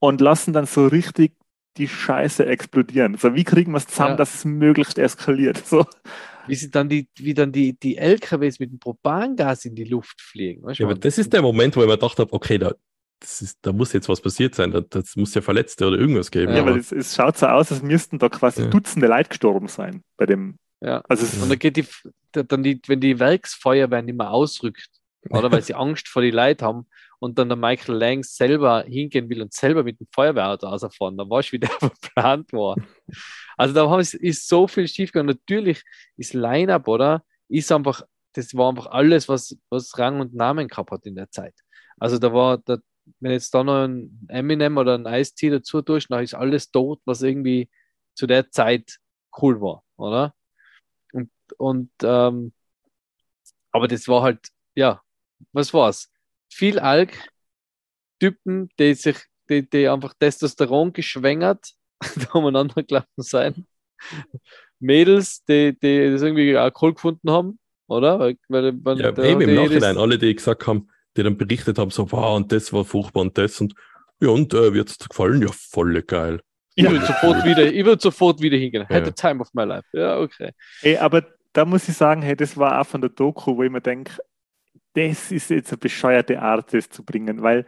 [0.00, 1.32] und lassen dann so richtig
[1.78, 3.16] die Scheiße explodieren.
[3.16, 4.16] So, wie kriegen wir es zusammen, Ja.
[4.16, 5.62] dass es möglichst eskaliert?
[5.66, 5.86] So.
[6.46, 10.20] Wie, sie dann die, wie dann die, die LKWs mit dem Propangas in die Luft
[10.22, 10.62] fliegen.
[10.62, 12.72] Weißt du, Ja, aber das ist der Moment, wo ich mir gedacht habe, okay, da,
[13.20, 14.70] das ist, da muss jetzt was passiert sein.
[14.70, 16.54] Da, das muss ja Verletzte oder irgendwas geben.
[16.54, 18.68] Ja, weil aber- es, es schaut so aus, als müssten da quasi Ja.
[18.68, 20.56] Dutzende Leute gestorben sein bei dem.
[20.80, 21.02] Ja.
[21.08, 21.84] Also es, Und dann geht die,
[22.32, 24.88] dann die, wenn die Werksfeuerwehr nicht mehr ausrückt,
[25.28, 26.86] oder weil sie Angst vor die Leute haben
[27.20, 31.28] und dann der Michael Lang selber hingehen will und selber mit dem Feuerwehrauto rausfahren, dann
[31.28, 32.76] weißt du, wie der verplant war.
[33.60, 35.34] Also da ist so viel schiefgegangen.
[35.34, 35.82] Natürlich
[36.16, 37.24] ist Line-Up, oder?
[37.48, 38.02] Ist einfach,
[38.34, 41.54] das war einfach alles, was, was Rang und Namen gehabt hat in der Zeit.
[41.98, 42.78] Also da war, da,
[43.18, 47.00] wenn jetzt da noch ein Eminem oder ein Ice-T dazu tust, dann ist alles tot,
[47.04, 47.68] was irgendwie
[48.14, 48.98] zu der Zeit
[49.42, 50.34] cool war, oder?
[51.12, 52.52] Und, und ähm,
[53.72, 55.02] aber das war halt, ja,
[55.52, 56.12] was war's?
[56.50, 57.12] Viel Alk,
[58.20, 59.16] Typen, die sich,
[59.48, 63.66] die, die einfach Testosteron geschwängert, da umeinander gelaufen sein.
[64.80, 68.18] Mädels, die, die das irgendwie Alkohol gefunden haben, oder?
[68.20, 71.36] Weil, weil, Ja, da- eben im die- Nachhinein, das- alle, die gesagt haben, die dann
[71.36, 73.74] berichtet haben, so, wow, und das war furchtbar und das und
[74.20, 75.42] ja, und äh, wird es gefallen?
[75.42, 76.40] Ja, voll geil.
[76.74, 78.82] Ich würde sofort wieder, ich würde sofort wieder hingehen.
[78.88, 79.04] Had Ja.
[79.06, 79.86] the time of my life.
[79.92, 80.52] Ja, okay.
[80.82, 83.70] Ey, aber da muss ich sagen, hey, das war auch von der Doku, wo ich
[83.70, 84.12] mir denke,
[84.94, 87.66] das ist jetzt eine bescheuerte Art, das zu bringen, weil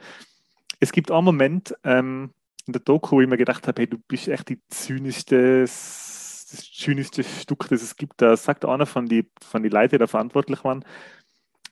[0.81, 2.33] es gibt einen Moment ähm,
[2.67, 6.47] in der Doku, wo ich mir gedacht habe, hey, du bist echt die zynischste, das
[6.73, 8.21] zynischste Stück, das es gibt.
[8.23, 10.85] Da sagt einer von die, von die Leute, die da verantwortlich waren,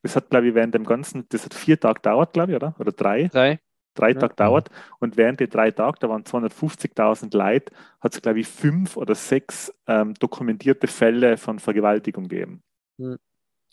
[0.03, 2.75] das hat, glaube ich, während dem Ganzen, das hat vier Tage gedauert, glaube ich, oder?
[2.79, 3.29] Oder drei?
[3.29, 3.61] Drei.
[3.95, 4.15] drei Ja.
[4.15, 4.71] Tage dauert.
[5.01, 9.15] Und während der drei Tage, da waren 250.000 Leute, hat es, glaube ich, fünf oder
[9.15, 12.63] sechs ähm, dokumentierte Fälle von Vergewaltigung gegeben.
[12.99, 13.19] Mhm.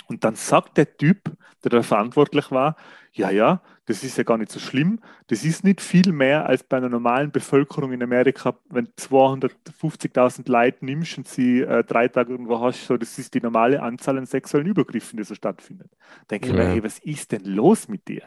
[0.07, 1.31] Und dann sagt der Typ,
[1.63, 2.75] der da verantwortlich war,
[3.11, 4.99] ja, ja, das ist ja gar nicht so schlimm.
[5.27, 10.83] Das ist nicht viel mehr als bei einer normalen Bevölkerung in Amerika, wenn 250.000 Leute
[10.83, 14.25] nimmst und sie äh, drei Tage irgendwo hast, so, das ist die normale Anzahl an
[14.25, 15.91] sexuellen Übergriffen, die so stattfindet.
[16.29, 16.69] Denke ich mir, Ja.
[16.71, 18.23] hey, was ist denn los mit dir?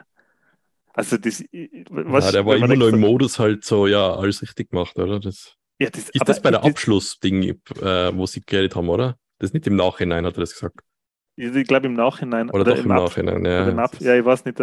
[0.95, 1.45] Also das,
[1.91, 5.20] was, ja, der war immer noch im Modus halt so, ja, alles richtig gemacht, oder?
[5.20, 9.16] Das, Ja, das, ist das bei der Abschlussding, äh, wo sie geredet haben, oder?
[9.39, 10.81] Das ist nicht im Nachhinein, hat er das gesagt.
[11.39, 12.51] Ich glaube im Nachhinein.
[12.51, 13.68] Oder, doch im, Nachhinein, oder ja.
[13.68, 14.61] im Ab- ja, ich weiß nicht.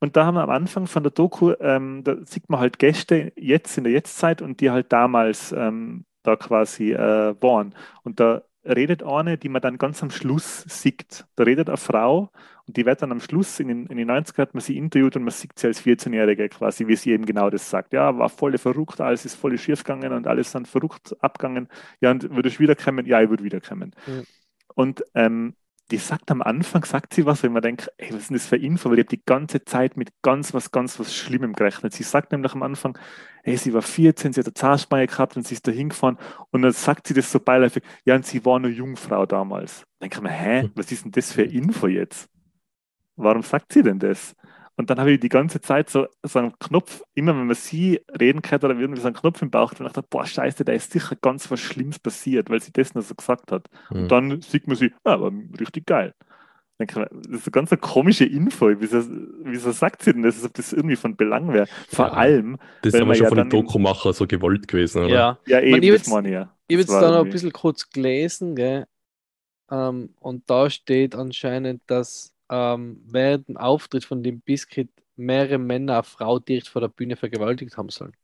[0.00, 3.32] Und da haben wir am Anfang von der Doku, ähm, da sieht man halt Gäste
[3.36, 7.74] jetzt in der Jetztzeit und die halt damals ähm, da quasi äh, waren.
[8.02, 11.26] Und da redet eine, die man dann ganz am Schluss sieht.
[11.36, 12.30] Da redet eine Frau
[12.66, 15.16] und die wird dann am Schluss, in den, in den 90er hat man sie interviewt
[15.16, 17.92] und man sieht sie als 14-Jährige quasi, wie sie eben genau das sagt.
[17.92, 21.68] Ja, war voll verrückt, alles ist voll schief gegangen und alles dann verrückt abgegangen.
[22.00, 23.04] Ja, und würdest du wiederkommen?
[23.04, 23.94] Ja, ich würde wiederkommen.
[24.06, 24.24] Mhm.
[24.74, 25.54] Und ähm,
[25.90, 28.46] die sagt am Anfang, sagt sie was, wenn man denkt, ey, was ist denn das
[28.46, 28.88] für Info?
[28.88, 31.92] Weil ich habe die ganze Zeit mit ganz was, ganz was Schlimmem gerechnet.
[31.92, 32.98] Sie sagt nämlich am Anfang,
[33.42, 36.16] hey, sie war 14, sie hat eine Zahnspange gehabt und sie ist da hingefahren
[36.50, 39.84] und dann sagt sie das so beiläufig, ja, und sie war eine Jungfrau damals.
[39.98, 42.28] Dann denke ich mir, hä, was ist denn das für Info jetzt?
[43.16, 44.34] Warum sagt sie denn das?
[44.76, 48.00] Und dann habe ich die ganze Zeit so, so einen Knopf, immer wenn man sie
[48.20, 50.72] reden gehört oder irgendwie so einen Knopf im Bauch, dann dachte ich, boah, scheiße, da
[50.72, 53.68] ist sicher ganz was Schlimmes passiert, weil sie das nur so gesagt hat.
[53.88, 54.02] Hm.
[54.02, 56.14] Und dann sieht man sie, ah, war richtig geil.
[56.76, 56.98] Das ist
[57.46, 58.68] eine ganz eine komische Info.
[58.80, 59.00] Wieso,
[59.44, 61.66] wieso sagt sie denn das, als ob das irgendwie von Belang wäre?
[61.88, 62.12] Vor Ja.
[62.12, 65.14] allem, Das ist aber man schon ja von den Dokumacher so gewollt gewesen, oder?
[65.14, 65.38] Ja.
[65.46, 66.52] ja, eben, ich das jetzt- meine ich ja.
[66.66, 68.86] Ich habe jetzt da noch ein bisschen kurz gelesen, gell?
[69.70, 75.94] Ähm, und da steht anscheinend, dass ähm, während dem Auftritt von dem Biscuit mehrere Männer
[75.94, 78.14] eine Frau direkt vor der Bühne vergewaltigt haben sollen.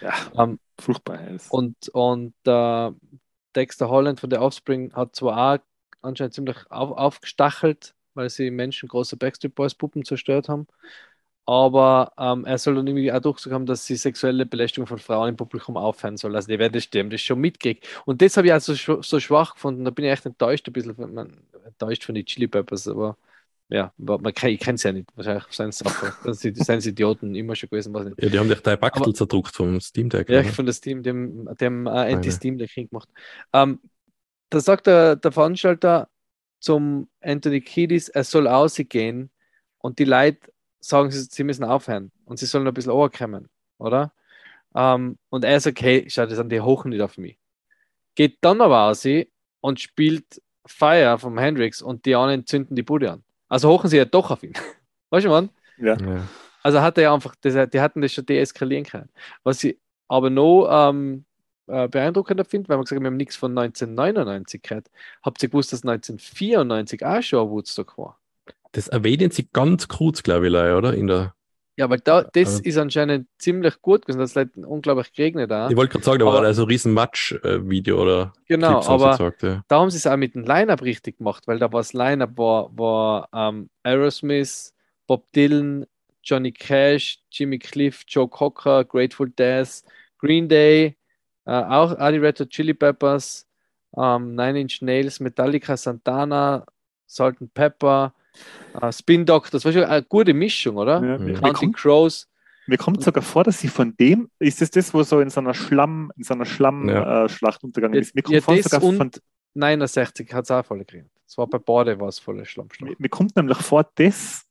[0.00, 1.18] Ja, Ähm, furchtbar
[1.48, 2.90] und und äh,
[3.56, 5.64] Dexter Holland von der Offspring hat zwar auch
[6.02, 10.66] anscheinend ziemlich auf, aufgestachelt, weil sie Menschen große Backstreet Boys Puppen zerstört haben.
[11.46, 15.30] Aber ähm, er soll dann irgendwie auch durchgesagt haben, dass sie sexuelle Belästigung von Frauen
[15.30, 16.36] im Publikum aufhören soll.
[16.36, 17.86] Also die werden das stimmen, das schon mitgekriegt.
[18.06, 19.84] Und das habe ich also so, so schwach gefunden.
[19.84, 23.18] Da bin ich echt enttäuscht, ein bisschen von, man, enttäuscht von den Chili Peppers, aber
[23.72, 25.08] ja, aber man kann, ich kenne es ja nicht.
[25.16, 25.44] Wahrscheinlich
[26.36, 28.22] sind es Idioten immer schon gewesen, weiß nicht.
[28.22, 30.28] Ja, die haben dich drei Aber- Backel zerdruckt vom Steam Deck.
[30.28, 30.48] Ja, oder?
[30.50, 33.08] von das Team, dem, dem äh, Anti-Steam Deck gemacht.
[33.54, 33.80] Ähm,
[34.50, 36.10] da sagt der, der Veranstalter
[36.60, 39.30] zum Anthony Kiedis, er soll ausgehen
[39.78, 43.48] und die Leute sagen, sie, sie müssen aufhören und sie sollen ein bisschen overkommen,
[43.78, 44.12] oder?
[44.74, 47.38] Ähm, und er sagt, hey, schau, das sind die hochen nicht auf mich.
[48.14, 49.06] geht dann aber aus
[49.62, 53.24] und spielt Fire vom Hendrix und die anderen zünden die Bude an.
[53.52, 54.54] Also hochen sie ja doch auf ihn.
[55.10, 55.50] Weißt du, Mann?
[55.76, 55.94] Ja.
[55.98, 56.26] Ja.
[56.62, 59.10] Also hat er einfach, das, die hatten das schon deeskalieren können.
[59.42, 59.76] Was ich
[60.08, 61.26] aber noch ähm,
[61.66, 64.90] äh, beeindruckender finde, weil wir gesagt haben, wir haben nichts von 1999 gehört.
[65.22, 68.18] Habt ihr gewusst, dass 1994 auch schon ein Woodstock war?
[68.72, 70.94] Das erwähnen sie ganz kurz, glaube ich, leider, oder?
[70.94, 71.34] In der,
[71.76, 74.18] Ja, weil da, das Also- ist anscheinend ziemlich gut gewesen.
[74.18, 75.70] Das hat unglaublich geregnet da.
[75.70, 78.88] ich wollte gerade sagen, da war Aber- da so ein riesen Match-Video oder Genau, Clips,
[78.88, 79.62] aber gesagt, ja.
[79.68, 82.36] da haben sie es auch mit dem Line-Up richtig gemacht, weil da war das Line-Up
[82.36, 84.74] war, war ähm, Aerosmith,
[85.06, 85.86] Bob Dylan,
[86.22, 89.66] Johnny Cash, Jimmy Cliff, Joe Cocker, Grateful Dead,
[90.18, 90.96] Green Day,
[91.46, 93.46] äh, auch die Red Hot Chili Peppers,
[93.96, 96.64] ähm, Nine Inch Nails, Metallica, Santana,
[97.06, 98.14] Salt and Pepper,
[98.80, 101.02] äh, Spin Doctor, das war schon eine gute Mischung, oder?
[101.04, 101.34] Ja, Mhm.
[101.34, 102.28] Counting kommt, Crows,
[102.66, 105.40] mir kommt sogar vor, dass sie von dem, ist es das, wo so in so
[105.40, 106.50] einer Schlamm, in so einer Ja.
[106.50, 108.14] Schlammschlacht äh, Schlacht untergegangen Ja, ist?
[108.14, 109.10] Mir kommt ja, vor, das sogar von,
[109.54, 111.10] 69 hat es auch voll gekriegt.
[111.26, 112.90] Das war bei Bade war es voller Schlammschlacht.
[112.90, 114.44] mir, mir kommt nämlich vor, das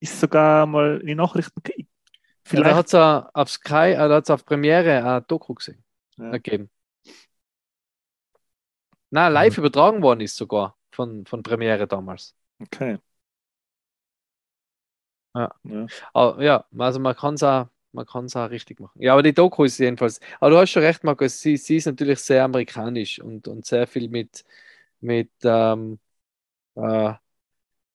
[0.00, 1.62] ist sogar mal in den Nachrichten.
[1.66, 1.74] Ja,
[2.62, 2.74] da Vielleicht.
[2.76, 5.82] hat es auf Sky, äh, da hat es auf Premiere ein Doku gesehen,
[6.18, 6.30] Ja.
[6.32, 6.68] ergeben.
[9.10, 12.34] Na, live übertragen worden ist sogar von, von Premiere damals.
[12.60, 12.98] okay.
[15.34, 15.52] Ja.
[15.64, 15.86] Ja.
[16.12, 19.00] Aber, ja, also man kann es auch, man kann's auch richtig machen.
[19.02, 20.20] Ja, aber die Doku ist jedenfalls.
[20.40, 23.86] Aber du hast schon recht, Markus, sie, sie ist natürlich sehr amerikanisch und, und sehr
[23.86, 24.44] viel mit,
[25.00, 25.98] mit ähm,
[26.76, 27.12] äh,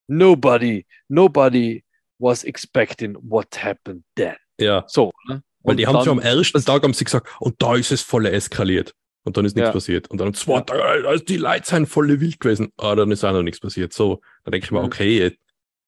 [0.08, 1.84] Nobody, nobody
[2.18, 4.34] was expecting what happened then.
[4.58, 4.84] ja.
[4.88, 5.42] So, ne?
[5.62, 7.92] Weil Und die haben dann- schon am ersten Tag haben sie gesagt, und da ist
[7.92, 8.94] es voll eskaliert.
[9.24, 9.72] Und dann ist nichts Ja.
[9.72, 10.10] passiert.
[10.10, 12.72] Und dann am zweiten Tag, äh, also die Leute sind voll wild gewesen.
[12.78, 13.92] Ah, dann ist auch noch nichts passiert.
[13.92, 14.86] So, dann denke ich mir, Mhm.
[14.86, 15.36] okay,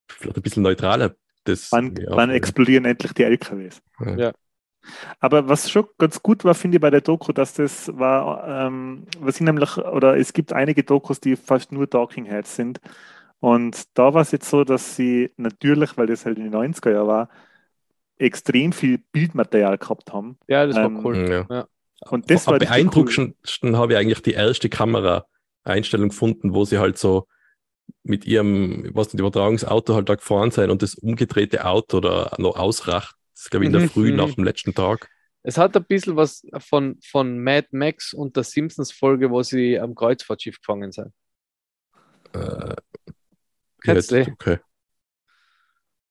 [0.08, 1.16] vielleicht ein bisschen neutraler.
[1.44, 2.36] Das, Wann, ja, wann ja.
[2.36, 3.82] explodieren endlich die LKWs?
[4.00, 4.16] Ja.
[4.16, 4.32] Ja.
[5.20, 9.06] Aber was schon ganz gut war, finde ich bei der Doku, dass das war, ähm,
[9.18, 12.80] was ich nämlich, oder es gibt einige Dokus, die fast nur Talking Heads sind.
[13.40, 16.92] Und da war es jetzt so, dass sie natürlich, weil das halt in den 90er
[16.92, 17.28] Jahren war,
[18.18, 20.38] extrem viel Bildmaterial gehabt haben.
[20.48, 21.16] Ja, das war Ähm, cool.
[21.28, 21.46] Ja.
[21.50, 21.66] Ja.
[22.10, 26.98] Und das Am war beeindruckendsten habe ich eigentlich die erste Kamera-Einstellung gefunden, wo sie halt
[26.98, 27.26] so
[28.04, 32.56] mit ihrem, was nicht, Übertragungsauto halt da gefahren sein und das umgedrehte Auto da noch
[32.56, 33.14] ausracht.
[33.34, 35.08] Das glaube ich, in der Mhm, Früh nach dem letzten Tag.
[35.44, 39.94] Es hat ein bisschen was von, von Mad Max und der Simpsons-Folge, wo sie am
[39.94, 41.12] Kreuzfahrtschiff gefangen sind.
[42.34, 42.74] Äh,
[43.84, 44.58] jetzt- okay.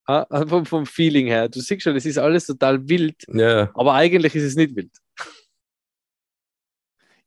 [0.04, 1.48] Ah, ah, vom, vom Feeling her.
[1.48, 4.90] Du siehst schon, es ist alles total wild, Ja, aber eigentlich ist es nicht wild.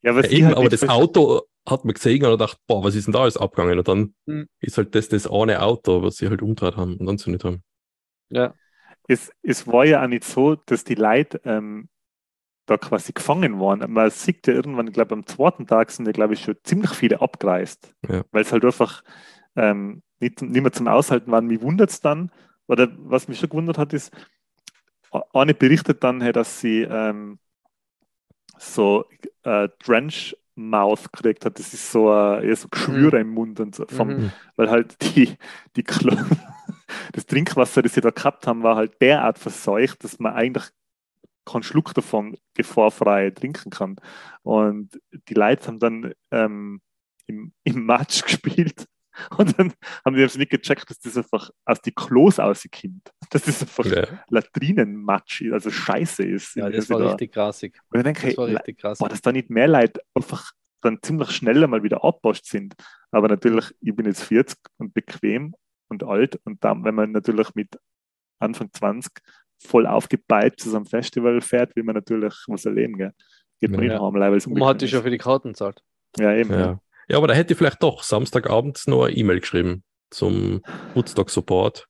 [0.05, 3.07] Ja, ja, eben, halt aber das Auto hat man gesehen und gedacht, boah, was ist
[3.07, 3.79] denn da alles abgegangen?
[3.79, 4.45] Und dann Mhm.
[4.61, 7.63] ist halt das das eine Auto, was sie halt umgedreht haben und anzündet haben.
[8.29, 8.55] Ja.
[9.07, 11.89] es, es war ja auch nicht so, dass die Leute ähm,
[12.67, 13.91] da quasi gefangen waren.
[13.93, 16.91] Man sieht ja irgendwann, ich glaube, am zweiten Tag sind ja, glaube ich, schon ziemlich
[16.91, 18.23] viele abgereist, Ja.
[18.31, 19.03] weil es halt einfach
[19.57, 21.47] ähm, nicht, nicht mehr zum Aushalten waren.
[21.47, 22.31] Mich wundert es dann,
[22.67, 24.11] oder was mich schon gewundert hat, ist,
[25.33, 27.39] eine berichtet dann, hey, dass sie ähm,
[28.73, 29.05] so
[29.43, 31.59] äh, Drench Mouth gekriegt hat.
[31.59, 34.31] Das ist so, äh, eher so Geschwüre im Mund und so, vom, Mhm.
[34.55, 35.35] weil halt die,
[35.75, 36.15] die Klo
[37.13, 40.65] das Trinkwasser, das sie da gehabt haben, war halt derart verseucht, dass man eigentlich
[41.45, 43.97] keinen Schluck davon gefahrfrei trinken kann.
[44.43, 44.99] Und
[45.29, 46.81] die Leute haben dann ähm,
[47.27, 48.87] im, im Match gespielt
[49.37, 49.73] und dann
[50.05, 53.11] haben die das nicht gecheckt, dass das einfach aus die Klos rauskommt.
[53.29, 54.05] Dass das einfach Ja.
[54.29, 56.55] Latrinenmatsch, ist, also Scheiße ist.
[56.55, 57.79] Ja, das war da- richtig grassig.
[57.89, 58.99] Und ich denke, Das war richtig krass.
[58.99, 60.51] boah, dass da nicht mehr Leute einfach
[60.81, 62.75] dann ziemlich schnell einmal wieder abpasst sind.
[63.11, 65.55] Aber natürlich, ich bin jetzt 40 und bequem
[65.89, 67.69] und alt und dann, wenn man natürlich mit
[68.39, 69.11] Anfang 20
[69.57, 72.97] voll aufgepeitscht zu so einem Festival fährt, will man natürlich was erleben.
[72.97, 73.13] Gell?
[73.61, 73.93] Geht man Ja.
[73.93, 75.81] nicht haben, weil es man hat die unbequem schon für die Karten gezahlt.
[76.19, 76.51] Ja, eben.
[76.51, 76.79] Ja.
[77.07, 77.13] Ja.
[77.13, 80.61] ja, aber da hätte ich vielleicht doch Samstagabend noch eine E-Mail geschrieben zum
[80.93, 81.87] Woodstock Support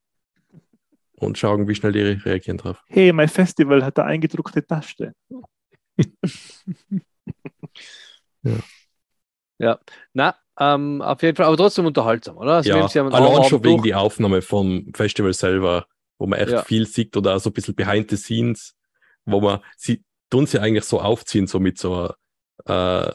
[1.18, 2.84] und schauen, wie schnell die reagieren drauf.
[2.88, 5.14] Hey, mein Festival hat eine eingedruckte Taste.
[10.14, 12.54] Na, ähm, auf jeden Fall, aber trotzdem unterhaltsam, oder?
[12.56, 15.86] Also ja, allein schon wegen durch- die Aufnahme vom Festival selber,
[16.18, 16.64] wo man echt Ja.
[16.64, 18.76] viel sieht oder so ein bisschen behind the scenes,
[19.26, 22.14] wo man, sie tun sie eigentlich so aufziehen, so mit so,
[22.66, 23.12] äh,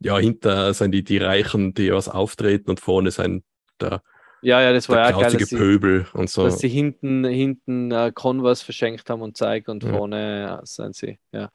[0.00, 3.44] ja, hinter sind die, die Reichen, die was auftreten und vorne sind
[3.80, 4.02] der,
[4.42, 6.42] Ja, ja, das war der ja geil, dass sie, Pöbel und so.
[6.44, 9.90] dass sie hinten, hinten äh, Converse verschenkt haben und zeigt und Ja.
[9.90, 11.18] vorne sind sie.
[11.32, 11.50] Ja.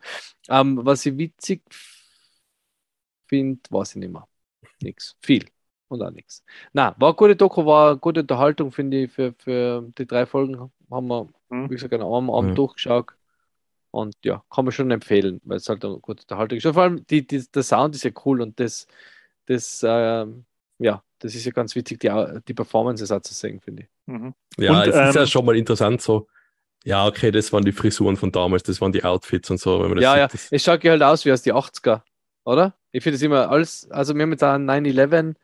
[0.50, 1.64] Ähm, was ich witzig
[3.28, 4.28] finde, weiß ich nicht mehr.
[4.82, 5.16] Nix.
[5.22, 5.46] Viel.
[5.88, 6.44] Und auch nichts.
[6.74, 10.26] Na, war eine gute Doku, war eine gute Unterhaltung, finde ich, für, für die drei
[10.26, 11.66] Folgen haben wir, Hm.
[11.70, 12.56] wie gesagt, einem Abend Ja.
[12.58, 13.12] durchgeschaut.
[13.96, 16.66] Und ja, kann man schon empfehlen, weil es halt eine gute Unterhaltung ist.
[16.66, 18.88] Und vor allem die, die, der Sound ist ja cool und das,
[19.46, 20.44] das, ähm,
[20.80, 22.10] ja, das ist ja ganz witzig, die,
[22.46, 23.90] die Performances auch zu sehen, finde ich.
[24.08, 24.34] Mhm.
[24.58, 26.28] Ja, Und, es ist ja ähm, schon mal interessant so.
[26.84, 29.80] Ja, okay, das waren die Frisuren von damals, das waren die Outfits und so.
[29.80, 31.54] Wenn man das Ja, sieht, ja, Das, es schaut ja halt aus wie aus die
[31.54, 32.02] 80er,
[32.44, 32.76] oder?
[32.92, 35.36] Ich finde es immer alles, also wir haben jetzt auch ein 9-11,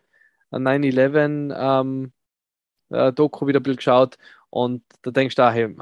[0.52, 2.12] ein 9-11 ähm,
[2.90, 4.18] äh, Doku wieder ein bisschen geschaut
[4.50, 5.74] und da denkst du auch, hey,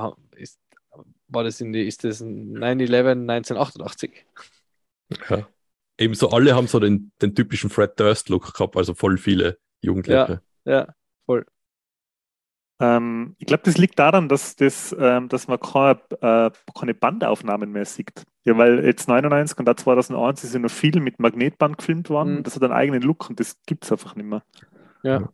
[1.30, 4.26] war das in die, ist das ein 9-11 1988?
[5.30, 5.48] ja.
[5.98, 10.42] Ebenso alle haben so den, den typischen Fred Durst-Look gehabt, also voll viele Jugendliche.
[10.64, 10.88] Ja,
[11.26, 11.46] voll.
[12.80, 17.72] Ähm, ich glaube, das liegt daran, dass, das, ähm, dass man keine, äh, keine Bandaufnahmen
[17.72, 18.24] mehr sieht.
[18.46, 22.36] Ja, weil jetzt 99 und da 2001 ist ja noch viel mit Magnetband gefilmt worden.
[22.36, 22.44] Mhm.
[22.44, 24.44] Das hat einen eigenen Look und das gibt es einfach nicht mehr.
[25.04, 25.30] Ja.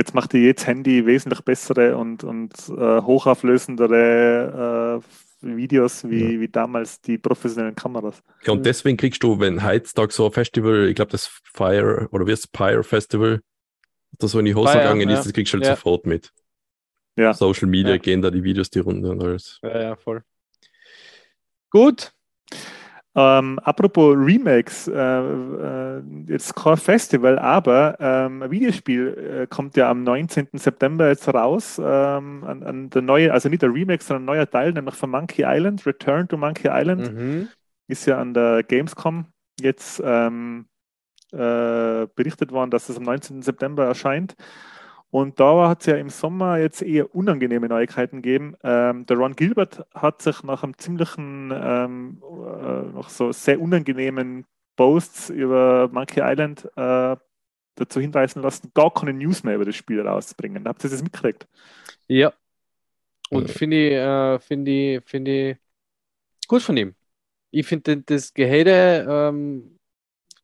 [0.00, 5.04] Jetzt macht dir jedes Handy wesentlich bessere und, und äh, hochauflösendere äh,
[5.42, 8.22] Videos wie, wie damals die professionellen Kameras.
[8.44, 12.26] Ja, und deswegen kriegst du, wenn heutzutage so ein Festival, ich glaube, das Fire oder
[12.26, 13.42] wie ist es, Pyre Festival,
[14.18, 15.18] da so in die Hose Fire, gegangen ja.
[15.18, 15.76] ist, das kriegst du halt Ja.
[15.76, 16.32] sofort mit.
[17.16, 17.34] Ja.
[17.34, 17.98] Social Media Ja.
[17.98, 19.58] gehen da die Videos die Runde und alles.
[19.62, 20.22] Ja, ja, voll.
[21.68, 22.14] Gut.
[23.16, 29.90] Ähm, apropos Remakes, äh, äh, jetzt kein Festival, aber ähm, ein Videospiel äh, kommt ja
[29.90, 30.48] am 19.
[30.52, 31.80] September jetzt raus.
[31.82, 35.10] Ähm, an, an der neue, also nicht der Remake, sondern ein neuer Teil, nämlich von
[35.10, 37.48] Monkey Island, Return to Monkey Island, Mhm.
[37.88, 39.26] ist ja an der Gamescom
[39.60, 40.66] jetzt ähm,
[41.32, 43.42] äh, berichtet worden, dass es am 19.
[43.42, 44.36] September erscheint.
[45.10, 48.56] Und da hat es ja im Sommer jetzt eher unangenehme Neuigkeiten gegeben.
[48.62, 54.46] Ähm, der Ron Gilbert hat sich nach einem ziemlichen, ähm, äh, noch so sehr unangenehmen
[54.76, 57.16] Posts über Monkey Island äh,
[57.76, 60.66] dazu hinreißen lassen, gar keine News mehr über das Spiel rauszubringen.
[60.68, 61.48] Habt ihr das mitgekriegt?
[62.08, 62.32] Ja.
[63.30, 63.54] Und Ja.
[63.54, 65.58] finde ich, äh, finde ich, finde ich
[66.48, 66.94] gut von ihm.
[67.50, 69.78] Ich finde das Gehede ähm,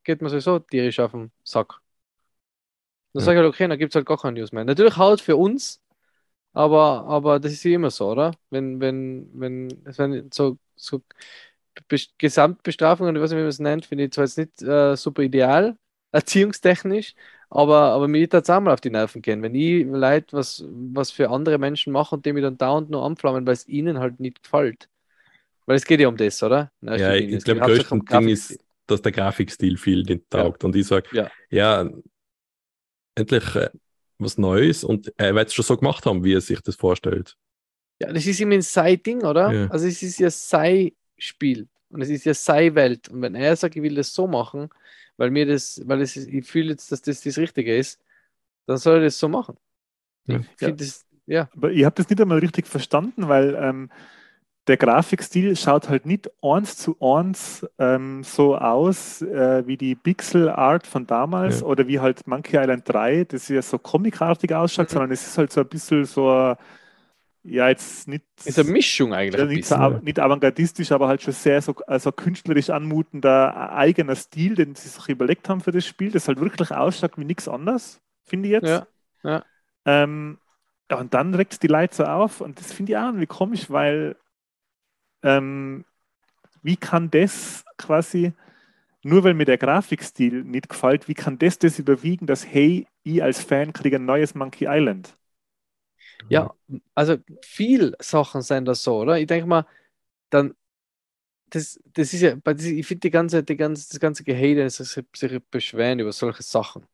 [0.03, 1.81] geht mir sowieso tierisch auf den Sack.
[3.17, 3.25] Dann Ja.
[3.25, 4.65] sage ich halt, okay, dann gibt es halt gar keine News mehr.
[4.65, 5.81] Natürlich halt für uns,
[6.53, 8.33] aber, aber das ist ja immer so, oder?
[8.51, 11.01] Wenn, wenn, wenn, wenn so, so
[11.89, 14.95] Bes- Gesamtbestrafungen, ich weiß nicht, wie man es nennt, finde ich zwar jetzt nicht äh,
[14.97, 15.77] super ideal,
[16.11, 17.15] erziehungstechnisch,
[17.49, 19.41] aber, aber mir wird auch mal auf die Nerven gehen.
[19.43, 23.03] Wenn ich Leute was, was für andere Menschen mache und die mich dann dauernd nur
[23.05, 24.89] anflammen, weil es ihnen halt nicht gefällt.
[25.65, 26.71] Weil es geht ja um das, oder?
[26.81, 30.63] Erster Ja, ich, Es glaube, größten Ding ist, dass der Grafikstil viel nicht taugt.
[30.63, 31.31] Und ich sage, Ja.
[31.49, 31.89] ja,
[33.17, 33.69] endlich äh,
[34.19, 37.37] was Neues und er wird es schon so gemacht haben, wie er sich das vorstellt.
[37.99, 39.53] Ja, das ist immer ein Sei-Ding, oder?
[39.53, 39.69] Ja.
[39.69, 43.09] Also es ist ja Sei-Spiel und es ist ja Sei-Welt.
[43.09, 44.69] Und wenn er sagt, ich will das so machen,
[45.17, 47.99] weil mir das, weil es, ist- ich fühle jetzt, dass das das Richtige ist,
[48.67, 49.57] dann soll er das so machen.
[50.25, 50.43] Ja.
[50.59, 53.91] Ich finde das, ja, Aber ich habe das nicht einmal richtig verstanden, weil ähm,
[54.67, 60.49] der Grafikstil schaut halt nicht eins zu eins ähm, so aus äh, wie die Pixel
[60.49, 61.63] Art von damals Ja.
[61.63, 64.91] oder wie halt Monkey Island 3, das ja so comicartig ausschaut, Mhm.
[64.91, 66.57] sondern es ist halt so ein bisschen so, ein-
[67.43, 69.81] ja, jetzt nicht, ist eine Mischung eigentlich ja, nicht, so, bisschen.
[69.81, 74.89] av- nicht avantgardistisch, aber halt schon sehr so also künstlerisch anmutender eigener Stil, den sie
[74.89, 78.53] sich überlegt haben für das Spiel, das halt wirklich ausschaut wie nichts anderes, finde ich
[78.53, 78.65] jetzt.
[78.67, 78.87] Ja,
[79.23, 79.43] ja.
[79.85, 80.39] Ähm,
[80.91, 83.69] ja, und dann regt die Leute so auf und das finde ich auch irgendwie komisch,
[83.69, 84.15] weil
[85.23, 85.85] ähm,
[86.63, 88.33] wie kann das quasi,
[89.03, 93.23] nur weil mir der Grafikstil nicht gefällt, wie kann das das überwiegen, dass hey, ich
[93.23, 95.17] als Fan kriege ein neues Monkey Island?
[96.29, 96.53] Ja,
[96.95, 99.19] also viel Sachen sind das so, oder?
[99.19, 99.65] Ich denke mal,
[100.29, 100.55] dann,
[101.49, 105.41] das, das ist ja, ich finde die ganze, die ganze, das ganze Gehate, sich, sich
[105.51, 106.87] beschweren über solche Sachen.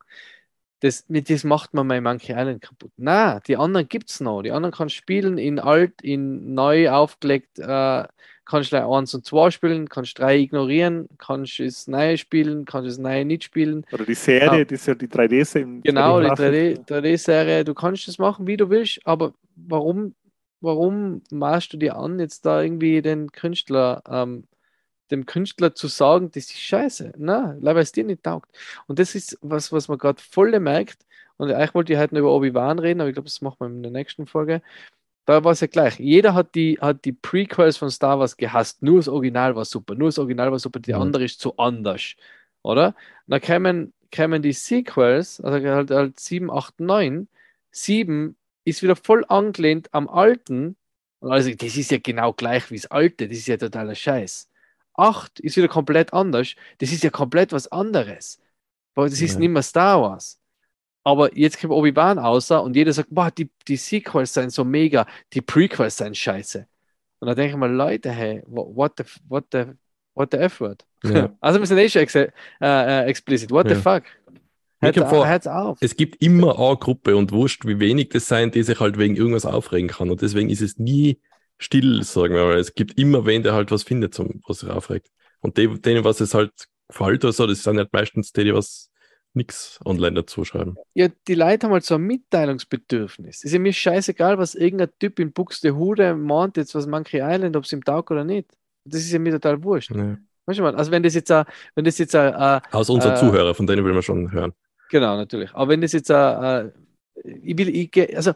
[0.84, 2.92] Das, mit das macht man mein Monkey Island kaputt.
[2.98, 4.42] Na, die anderen gibt es noch.
[4.42, 8.04] Die anderen kannst spielen in alt, in neu aufgelegt, äh,
[8.44, 12.98] kannst gleich 1 und 2 spielen, kannst 3 ignorieren, kannst das neue spielen, kannst das
[12.98, 13.86] neue nicht spielen.
[13.94, 14.66] Oder die Serie, Ja.
[14.66, 16.86] das ist ja die 3D im Genau, die 3D-Grafik.
[16.86, 20.16] 3D 3D-Serie, du kannst das machen, wie du willst, aber warum,
[20.60, 24.44] warum maßt du dir an, jetzt da irgendwie den Künstler, ähm,
[25.14, 27.14] dem Künstler zu sagen, das ist scheiße?
[27.18, 28.52] Na, weil es dir nicht taugt.
[28.88, 31.06] Und das ist was, was man gerade voll merkt.
[31.38, 33.68] Und eigentlich wollte ich heute noch über Obi-Wan reden, aber ich glaube, das machen wir
[33.68, 34.62] in der nächsten Folge.
[35.26, 36.00] Da war es ja gleich.
[36.00, 38.84] Jeder hat die, hat die Prequels von Star Wars gehasst.
[38.84, 39.96] Nur das Original war super.
[39.96, 40.80] Nur das Original war super.
[40.80, 41.02] Die Mhm.
[41.02, 42.16] andere ist zu anders.
[42.64, 42.96] Oder?
[43.28, 47.28] Dann kämen, kämen die Sequels, also halt, halt 7, 8, 9.
[47.72, 48.36] 7
[48.66, 50.76] ist wieder voll angelehnt am alten.
[51.20, 53.28] Und also, das ist ja genau gleich wie das alte.
[53.30, 54.50] Das ist ja totaler Scheiß.
[54.96, 56.56] 8 ist wieder komplett anders.
[56.80, 58.40] Das ist ja komplett was anderes.
[58.96, 59.40] Aber das ist Ja.
[59.40, 60.40] nicht mehr Star Wars.
[61.04, 65.06] Aber jetzt kommt Obi-Wan außer und jeder sagt, boah, die, die Sequels sind so mega,
[65.34, 66.66] die Prequels sind scheiße.
[67.20, 69.64] Und dann denke ich mal, Leute, hey, what the, what the,
[70.14, 70.86] what the F-Word?
[71.04, 71.30] Ja.
[71.42, 72.30] Also wir sind eh schon ex äh,
[72.62, 73.52] äh, explicit.
[73.52, 73.76] What Ja.
[73.76, 74.04] the fuck?
[74.80, 75.78] Mir kommt vor, Hört's auf.
[75.82, 79.16] Es gibt immer eine Gruppe und wurscht, wie wenig das sein, die sich halt wegen
[79.16, 80.10] irgendwas aufregen kann.
[80.10, 81.20] Und deswegen ist es nie
[81.64, 82.58] still, sagen wir mal.
[82.58, 85.10] Es gibt immer wen, der halt was findet, zum, was sich aufregt.
[85.42, 86.52] Und die, denen, was es halt
[86.88, 88.90] gefällt oder so, das sind halt meistens die, die was
[89.34, 90.76] nix online dazu schreiben.
[90.94, 93.44] Ja, die Leute haben halt so ein Mitteilungsbedürfnis.
[93.44, 97.64] Ist ja mir scheißegal, was irgendein Typ in Buxtehude meint, jetzt was Monkey Island, ob
[97.64, 98.48] es ihm taugt oder nicht.
[98.86, 99.92] Das ist ja mir total wurscht.
[99.92, 100.18] Ja.
[100.46, 103.14] Weißt du mal, also wenn das jetzt, ein- wenn das jetzt ein, ein, Aus unseren
[103.14, 104.54] Äh, Zuhörer, von denen will man schon hören.
[104.90, 105.52] Genau, natürlich.
[105.54, 106.70] Aber wenn das jetzt, äh,
[107.24, 108.34] ich will, ich, also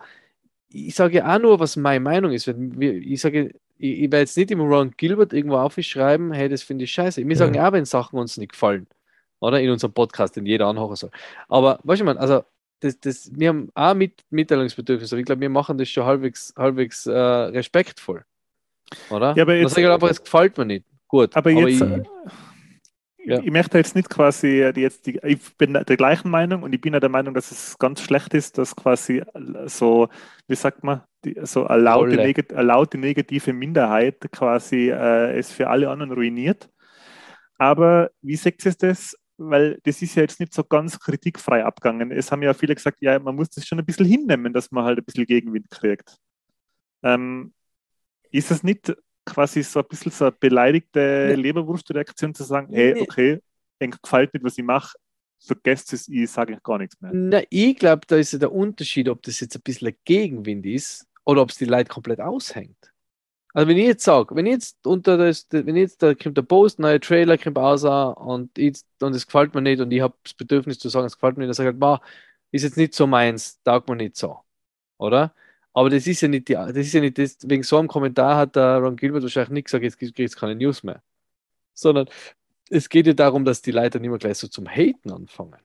[0.86, 2.48] ich sage auch nur, was meine Meinung ist.
[2.48, 6.84] Ich sage, ich, ich werde jetzt nicht im Ron Gilbert irgendwo aufschreiben, hey, das finde
[6.86, 7.22] ich scheiße.
[7.24, 7.36] Wir Ja.
[7.38, 8.88] sagen auch, wenn Sachen uns nicht gefallen.
[9.40, 11.12] Oder in unserem Podcast, den jeder anhören soll.
[11.48, 12.44] Aber weißt du, man, also
[12.80, 16.54] das, das, wir haben auch mit, Mitteilungsbedürfnis, aber ich glaube, wir machen das schon halbwegs,
[16.58, 18.24] halbwegs äh, respektvoll.
[19.10, 19.36] Oder?
[19.36, 20.86] Ja, aber jetzt- sage ich einfach, es gefällt mir nicht.
[21.08, 21.36] Gut.
[21.36, 22.04] Aber jetzt, ich, äh,
[23.28, 23.42] Ja.
[23.44, 26.94] ich möchte jetzt nicht quasi jetzt die, ich bin der gleichen Meinung und ich bin
[26.94, 29.22] ja der Meinung, dass es ganz schlecht ist, dass quasi
[29.66, 30.08] so,
[30.48, 35.52] wie sagt man, die, so eine laute, negat, eine laute negative Minderheit quasi äh, es
[35.52, 36.70] für alle anderen ruiniert.
[37.58, 39.18] Aber wie seht ihr das?
[39.36, 42.12] Weil das ist ja jetzt nicht so ganz kritikfrei abgegangen.
[42.12, 44.86] Es haben ja viele gesagt, ja, man muss das schon ein bisschen hinnehmen, dass man
[44.86, 46.16] halt ein bisschen Gegenwind kriegt.
[47.04, 47.54] Ähm,
[48.32, 48.96] ist es nicht
[49.28, 51.42] quasi so ein bisschen so eine beleidigte Nee.
[51.42, 53.42] Leberwurstreaktion zu sagen, hey, okay,
[53.80, 54.98] eng gefällt nicht, was ich mache,
[55.40, 57.12] vergesst es, ich sage gar nichts mehr.
[57.14, 60.66] Na, ich glaube, da ist ja der Unterschied, ob das jetzt ein bisschen ein Gegenwind
[60.66, 62.78] ist oder ob es die Leute komplett aushängt.
[63.54, 66.80] Also wenn ich jetzt sage, wenn jetzt unter das, wenn jetzt da kommt der Post,
[66.80, 70.34] neuer Trailer kommt raus und, ich, und es gefällt mir nicht und ich habe das
[70.34, 72.02] Bedürfnis zu sagen, es gefällt mir nicht, dann sage ich halt, "Bah,
[72.52, 74.40] ist jetzt nicht so meins, taugt mir nicht so.
[74.98, 75.34] Oder?
[75.78, 78.36] Aber das ist ja nicht die, das ist ja nicht das, wegen so einem Kommentar
[78.36, 81.04] hat der Ron Gilbert wahrscheinlich nicht gesagt, jetzt gibt es keine News mehr.
[81.76, 82.10] Sondern
[82.72, 85.60] es geht ja darum, dass die Leute nicht mehr gleich so zum Haten anfangen.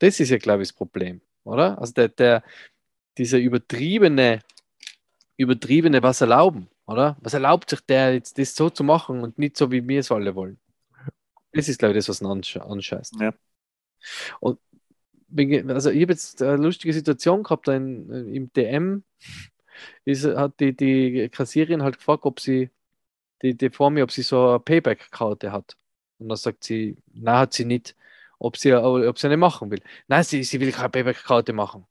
[0.00, 1.78] Das ist ja, glaube ich, das Problem, oder?
[1.78, 2.44] Also der, der,
[3.16, 4.40] dieser übertriebene,
[5.38, 7.16] übertriebene, was erlauben, oder?
[7.22, 10.12] Was erlaubt sich der jetzt, das so zu machen und nicht so, wie wir es
[10.12, 10.60] alle wollen?
[11.52, 13.18] Das ist, glaube ich, das, was ihn ansche anscheißt.
[13.18, 13.32] Ja.
[14.40, 14.58] Und
[15.36, 19.04] also ich habe jetzt eine lustige Situation gehabt da in, im DM.
[20.04, 22.70] Ist, hat die, die Kassiererin halt gefragt, ob sie
[23.42, 25.76] die, die vor mir, ob sie so eine Payback-Karte hat.
[26.18, 27.94] Und dann sagt sie, nein, hat sie nicht.
[28.40, 29.82] Ob sie, ob sie eine machen will.
[30.08, 31.86] Nein, sie, sie will keine Payback-Karte machen.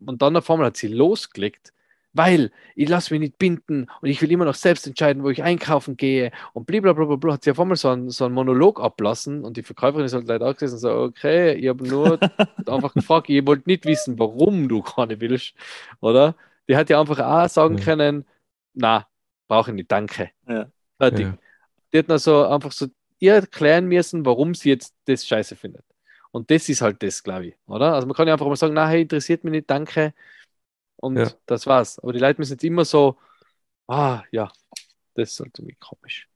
[0.00, 1.72] Und dann auf einmal hat sie losgelegt,
[2.14, 5.42] weil ich lasse mich nicht binden und ich will immer noch selbst entscheiden, wo ich
[5.42, 9.56] einkaufen gehe und blablabla, hat sie auf einmal so einen, so einen Monolog ablassen und
[9.56, 12.18] die Verkäuferin ist halt leider auch gesessen und so, okay, ich habe nur
[12.66, 15.54] einfach gefragt, ich wollte nicht wissen, warum du keine willst,
[16.00, 16.36] oder?
[16.68, 17.84] Die hat ja einfach auch sagen Ja.
[17.84, 18.24] können,
[18.74, 19.06] na,
[19.48, 20.30] brauche ich nicht, danke.
[20.48, 20.66] Ja.
[20.98, 21.26] Fertig.
[21.26, 21.38] Ja.
[21.92, 22.86] Die hat also einfach so
[23.18, 25.84] ihr erklären müssen, warum sie jetzt das scheiße findet.
[26.30, 27.94] Und das ist halt das, glaube ich, oder?
[27.94, 30.14] Also man kann ja einfach mal sagen, na, hey, interessiert mich nicht, danke.
[31.02, 31.30] Und Ja.
[31.46, 31.98] das war's.
[31.98, 33.18] Aber die Leute müssen jetzt immer so,
[33.88, 34.50] ah, ja,
[35.14, 36.28] das ist halt irgendwie komisch.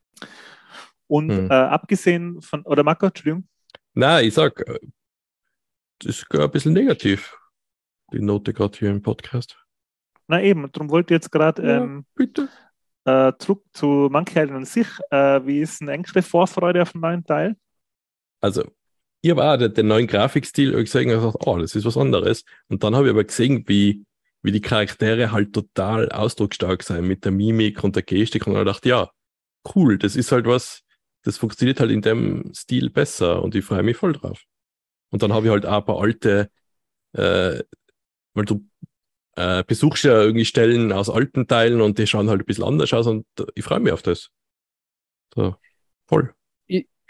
[1.06, 1.50] Und Hm.
[1.50, 3.48] äh, abgesehen von, oder Marco, Entschuldigung,
[3.94, 4.78] Nein, ich sag, äh,
[6.00, 7.34] das ist gar ein bisschen negativ,
[8.12, 9.56] die Note gerade hier im Podcast.
[10.28, 11.82] na eben, darum wollte ich jetzt gerade Ja.
[11.84, 12.48] ähm, Bitte.
[13.04, 14.88] äh, zurück zu Monkey Island an sich.
[15.10, 17.56] Äh, wie ist eine engere Vorfreude auf den neuen Teil?
[18.40, 18.64] Also,
[19.22, 22.44] ich habe auch den, den neuen Grafikstil gesehen und gesagt, oh, das ist was anderes.
[22.68, 24.04] Und dann habe ich aber gesehen, wie,
[24.46, 28.64] wie die Charaktere halt total ausdrucksstark sind mit der Mimik und der Gestik und dann
[28.64, 29.10] dachte ja,
[29.74, 30.84] cool, das ist halt was,
[31.22, 34.44] das funktioniert halt in dem Stil besser und ich freue mich voll drauf.
[35.10, 36.48] Und dann habe ich halt auch ein paar alte,
[37.14, 37.60] äh,
[38.34, 38.64] weil du
[39.34, 42.92] äh, besuchst ja irgendwie Stellen aus alten Teilen und die schauen halt ein bisschen anders
[42.92, 43.26] aus und
[43.56, 44.30] ich freue mich auf das.
[45.34, 45.56] So,
[46.06, 46.35] voll.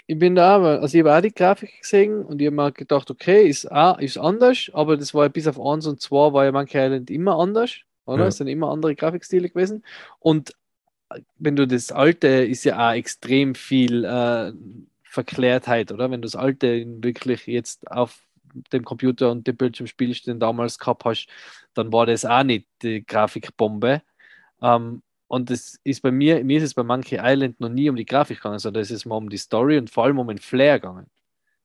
[0.09, 2.73] Ich bin da aber, also ich habe auch die Grafik gesehen und ich habe mir
[2.73, 6.33] gedacht, okay, ist, auch, ist anders, aber das war ja bis auf 1 und 2
[6.33, 7.73] war ja Monkey Island immer anders,
[8.05, 8.23] oder?
[8.23, 8.29] Ja.
[8.29, 9.85] Es sind immer andere Grafikstile gewesen.
[10.21, 10.53] Und
[11.39, 14.53] wenn du das alte, ist ja auch extrem viel äh,
[15.03, 16.11] Verklärtheit, oder?
[16.11, 18.21] Wenn du das alte wirklich jetzt auf
[18.73, 21.29] dem Computer und dem Bildschirm spielst, den damals gehabt hast,
[21.75, 24.03] dann war das auch nicht die Grafikbombe.
[24.63, 27.97] Ähm, und das ist bei mir, mir ist es bei Monkey Island noch nie um
[27.97, 30.39] die Grafik gegangen, sondern es ist mal um die Story und vor allem um den
[30.39, 31.07] Flair gegangen.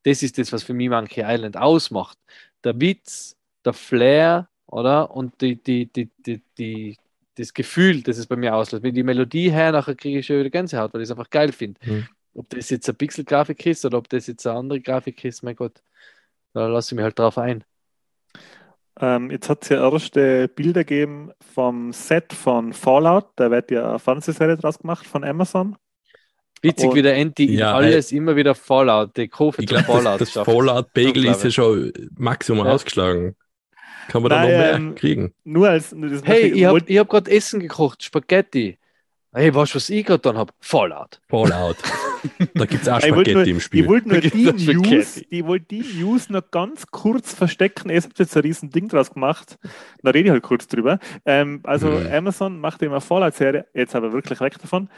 [0.03, 2.18] Das ist das, was für mich Monkey Island ausmacht.
[2.64, 5.12] Der Witz, der Flair, oder?
[5.12, 6.97] Und die, die, die, die, die,
[7.36, 8.84] das Gefühl, das es bei mir auslöst.
[8.84, 11.51] Wenn die Melodie her, nachher kriege ich schon wieder Gänsehaut, weil ich es einfach geil
[11.51, 11.80] finde.
[11.86, 12.07] Mhm.
[12.34, 15.55] Ob das jetzt eine Pixel-Grafik ist oder ob das jetzt eine andere Grafik ist, mein
[15.55, 15.84] Gott,
[16.53, 17.64] da lasse ich mich halt drauf ein.
[18.99, 23.27] Ähm, jetzt hat es ja erste Bilder gegeben vom Set von Fallout.
[23.37, 25.77] Da wird ja eine Fernsehserie draus gemacht von Amazon.
[26.61, 29.77] Witzig, Und- wie der Andy in Ja, alles immer wieder Fallout, die Kurve Ich zum
[29.77, 30.45] glaube, Fallout das, das.
[30.45, 32.73] Fallout-Bagel ist ja schon Maximum Ja.
[32.73, 33.35] ausgeschlagen.
[34.09, 35.33] Kann man da noch mehr ähm, kriegen?
[35.43, 35.89] Nur als.
[35.97, 38.77] Das Hey, ich habe ich hab gerade Essen gekocht, Spaghetti.
[39.33, 40.51] Hey, weißt du, was ich gerade dann habe?
[40.59, 41.21] Fallout.
[41.29, 41.77] Fallout.
[42.53, 43.84] da gibt es auch Spaghetti nur, im Spiel.
[43.84, 44.67] ich wollte nur die es.
[44.67, 47.89] News, die wollte die News noch ganz kurz verstecken.
[47.89, 49.57] Ihr habt jetzt ein riesen Ding draus gemacht.
[50.03, 50.99] Da rede ich halt kurz drüber.
[51.26, 52.07] Ähm, also Mhm.
[52.11, 54.89] Amazon macht immer Fallout-Serie, jetzt aber wirklich weg davon.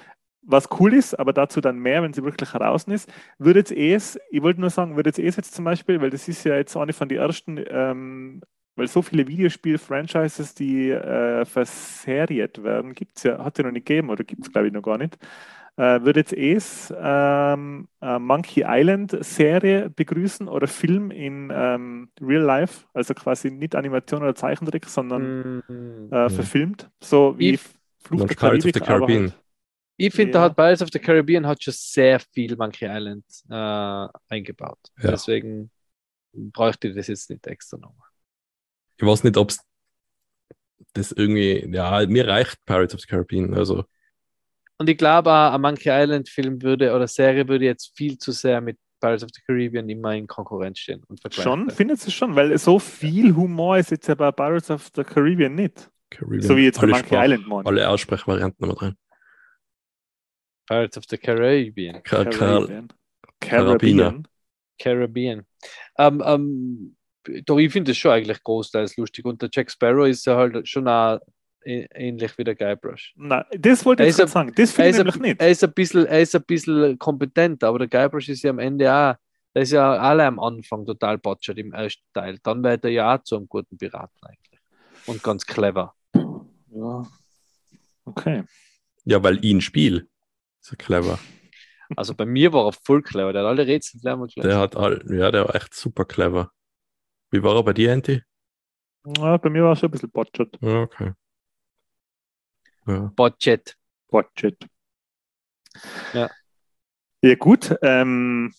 [0.45, 3.09] Was cool ist, aber dazu dann mehr, wenn sie wirklich heraus ist,
[3.39, 6.28] würde jetzt es, ich wollte nur sagen, würde jetzt es jetzt zum Beispiel, weil das
[6.28, 8.41] ist ja jetzt eine von den ersten, ähm,
[8.76, 13.71] weil so viele Videospiel-Franchises, die äh, verseriert werden, gibt es ja, hat es ja noch
[13.71, 15.17] nicht gegeben oder gibt es glaube ich noch gar nicht
[15.78, 22.43] äh, würde jetzt es ähm, äh, Monkey Island Serie begrüßen oder Film in ähm, Real
[22.43, 26.13] Life, also quasi nicht Animation oder Zeichentrick, sondern Mm.
[26.13, 27.61] äh, verfilmt, so wie Ich-
[28.03, 29.21] Fluch der Pirates of Karibik, the Caribbean.
[29.32, 29.39] halt,
[29.97, 30.39] Ich finde, Ja.
[30.39, 34.80] da hat Pirates of the Caribbean hat schon sehr viel Monkey Island äh, eingebaut.
[35.01, 35.11] Ja.
[35.11, 35.71] Deswegen
[36.34, 38.09] bräuchte ich das jetzt nicht extra nochmal.
[38.97, 39.59] Ich weiß nicht, ob es
[40.93, 43.53] das irgendwie, ja, mir reicht Pirates of the Caribbean.
[43.53, 43.86] Also,
[44.80, 48.32] Und ich glaube auch, ein Monkey Island Film würde oder Serie würde jetzt viel zu
[48.32, 51.43] sehr mit Pirates of the Caribbean immer in Konkurrenz stehen und vergleichen.
[51.43, 55.03] schon, findet es schon, weil so viel Humor ist jetzt ja bei Pirates of the
[55.03, 55.89] Caribbean nicht.
[56.09, 57.65] Caribbean, So wie jetzt bei alle Monkey Sprach- Island, Mann.
[57.67, 58.97] Alle Aussprechvarianten nochmal drin.
[60.67, 62.01] Pirates of the Caribbean.
[62.03, 62.88] Kar Caribbean.
[63.39, 64.24] Karabiner.
[64.80, 65.45] Caribbean.
[65.97, 66.95] Ähm, ähm,
[67.45, 69.26] doch, ich finde es schon eigentlich großteils lustig.
[69.26, 71.21] Und der Jack Sparrow ist ja halt schon auch ä-
[71.66, 73.14] ähnlich wie der Guybrush.
[73.16, 74.53] Nein, das wollte Er ich ein- sagen.
[74.55, 75.41] Das Er finde ich ist, nämlich ein, nicht.
[75.41, 78.59] er, ist ein bisschen, er ist ein bisschen kompetent, aber der Guybrush ist ja am
[78.59, 79.16] Ende auch,
[79.55, 82.39] der ist ja alle am Anfang total botschert im ersten Teil.
[82.43, 84.59] Dann wird er ja auch zu einem guten Piraten eigentlich.
[85.05, 85.93] Und ganz clever.
[86.72, 87.03] Ja.
[88.05, 88.43] Okay.
[89.05, 90.07] Ja, weil ihn Spiel.
[90.61, 91.20] So clever.
[91.95, 93.32] Also bei mir war er voll clever.
[93.34, 94.49] Der hat alle Rätsel gleich mal gelöst.
[94.49, 96.51] Der hat all, ja, der war echt super clever.
[97.32, 98.22] Wie war er bei dir, Anti?
[99.18, 100.57] Ja, bei mir war es schon ein bisschen botschert.
[100.64, 101.11] Okay.
[102.86, 103.11] Ja.
[103.15, 103.77] Budget.
[104.09, 104.57] Budget.
[106.13, 106.29] Ja.
[107.21, 107.75] Ja, gut.
[107.81, 108.53] Ähm,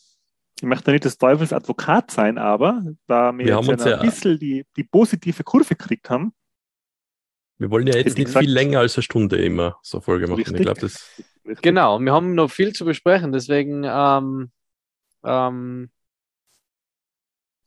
[0.56, 3.98] ich möchte nicht des Teufels Advokat sein, aber da wir, Wir jetzt haben uns ja
[3.98, 6.32] ein bisschen die, die positive Kurve gekriegt haben,
[7.58, 8.44] Wir wollen ja jetzt nicht gesagt.
[8.44, 10.36] viel länger als eine Stunde immer so Folge machen.
[10.36, 10.56] Richtig.
[10.56, 11.22] Ich glaube, das
[11.60, 14.50] Genau, wir haben noch viel zu besprechen, deswegen ähm,
[15.24, 15.90] ähm,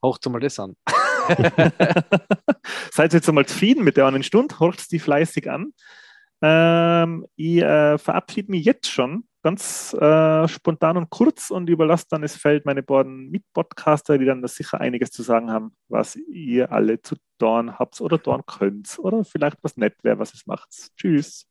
[0.01, 0.75] hocht mal das an.
[2.91, 4.59] Seid ihr jetzt einmal zufrieden mit der einen Stunde?
[4.59, 5.73] Horcht die fleißig an.
[6.41, 12.21] Ähm, ich äh, verabschiede mich jetzt schon ganz äh, spontan und kurz und überlasse dann
[12.21, 16.71] das Feld meine beiden Mitpodcaster, die dann da sicher einiges zu sagen haben, was ihr
[16.71, 20.67] alle zu tun habt oder tun könnt oder vielleicht was nett wäre, was es macht.
[20.97, 21.47] Tschüss.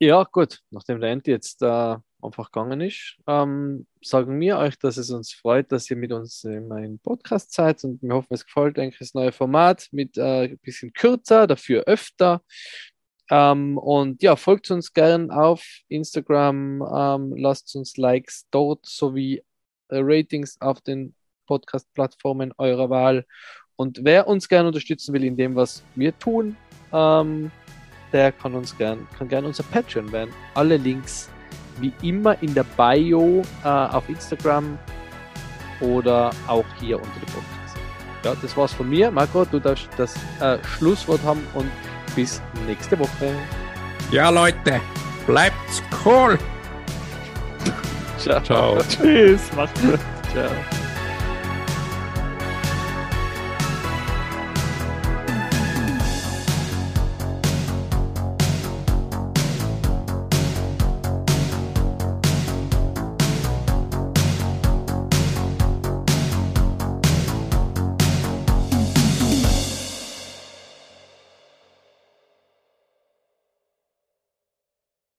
[0.00, 4.96] Ja, gut, nachdem der Enti jetzt äh, einfach gegangen ist, ähm, sagen wir euch, dass
[4.96, 8.44] es uns freut, dass ihr mit uns immer im Podcast seid und wir hoffen, es
[8.44, 12.42] gefällt eigentlich das neue Format mit äh, ein bisschen kürzer, dafür öfter.
[13.30, 19.42] Ähm, und ja, folgt uns gern auf Instagram, ähm, lasst uns Likes dort sowie
[19.88, 21.14] äh, Ratings auf den
[21.46, 23.24] Podcast-Plattformen eurer Wahl.
[23.76, 26.56] Und wer uns gerne unterstützen will in dem, was wir tun,
[26.92, 27.50] ähm,
[28.12, 30.30] der kann uns gern, kann gern unser Patreon werden.
[30.54, 31.30] Alle Links
[31.80, 34.78] wie immer in der Bio äh, auf Instagram
[35.80, 37.76] oder auch hier unter dem Podcast.
[38.24, 39.10] Ja, das war's von mir.
[39.10, 41.68] Marco, du darfst das äh, Schlusswort haben und
[42.14, 43.34] bis nächste Woche.
[44.10, 44.80] Ja, Leute,
[45.26, 46.38] bleibt's cool.
[48.18, 48.40] Ciao.
[48.42, 48.78] Ciao.
[48.88, 49.52] Tschüss.
[49.54, 50.00] Macht's gut.
[50.32, 50.50] Ciao.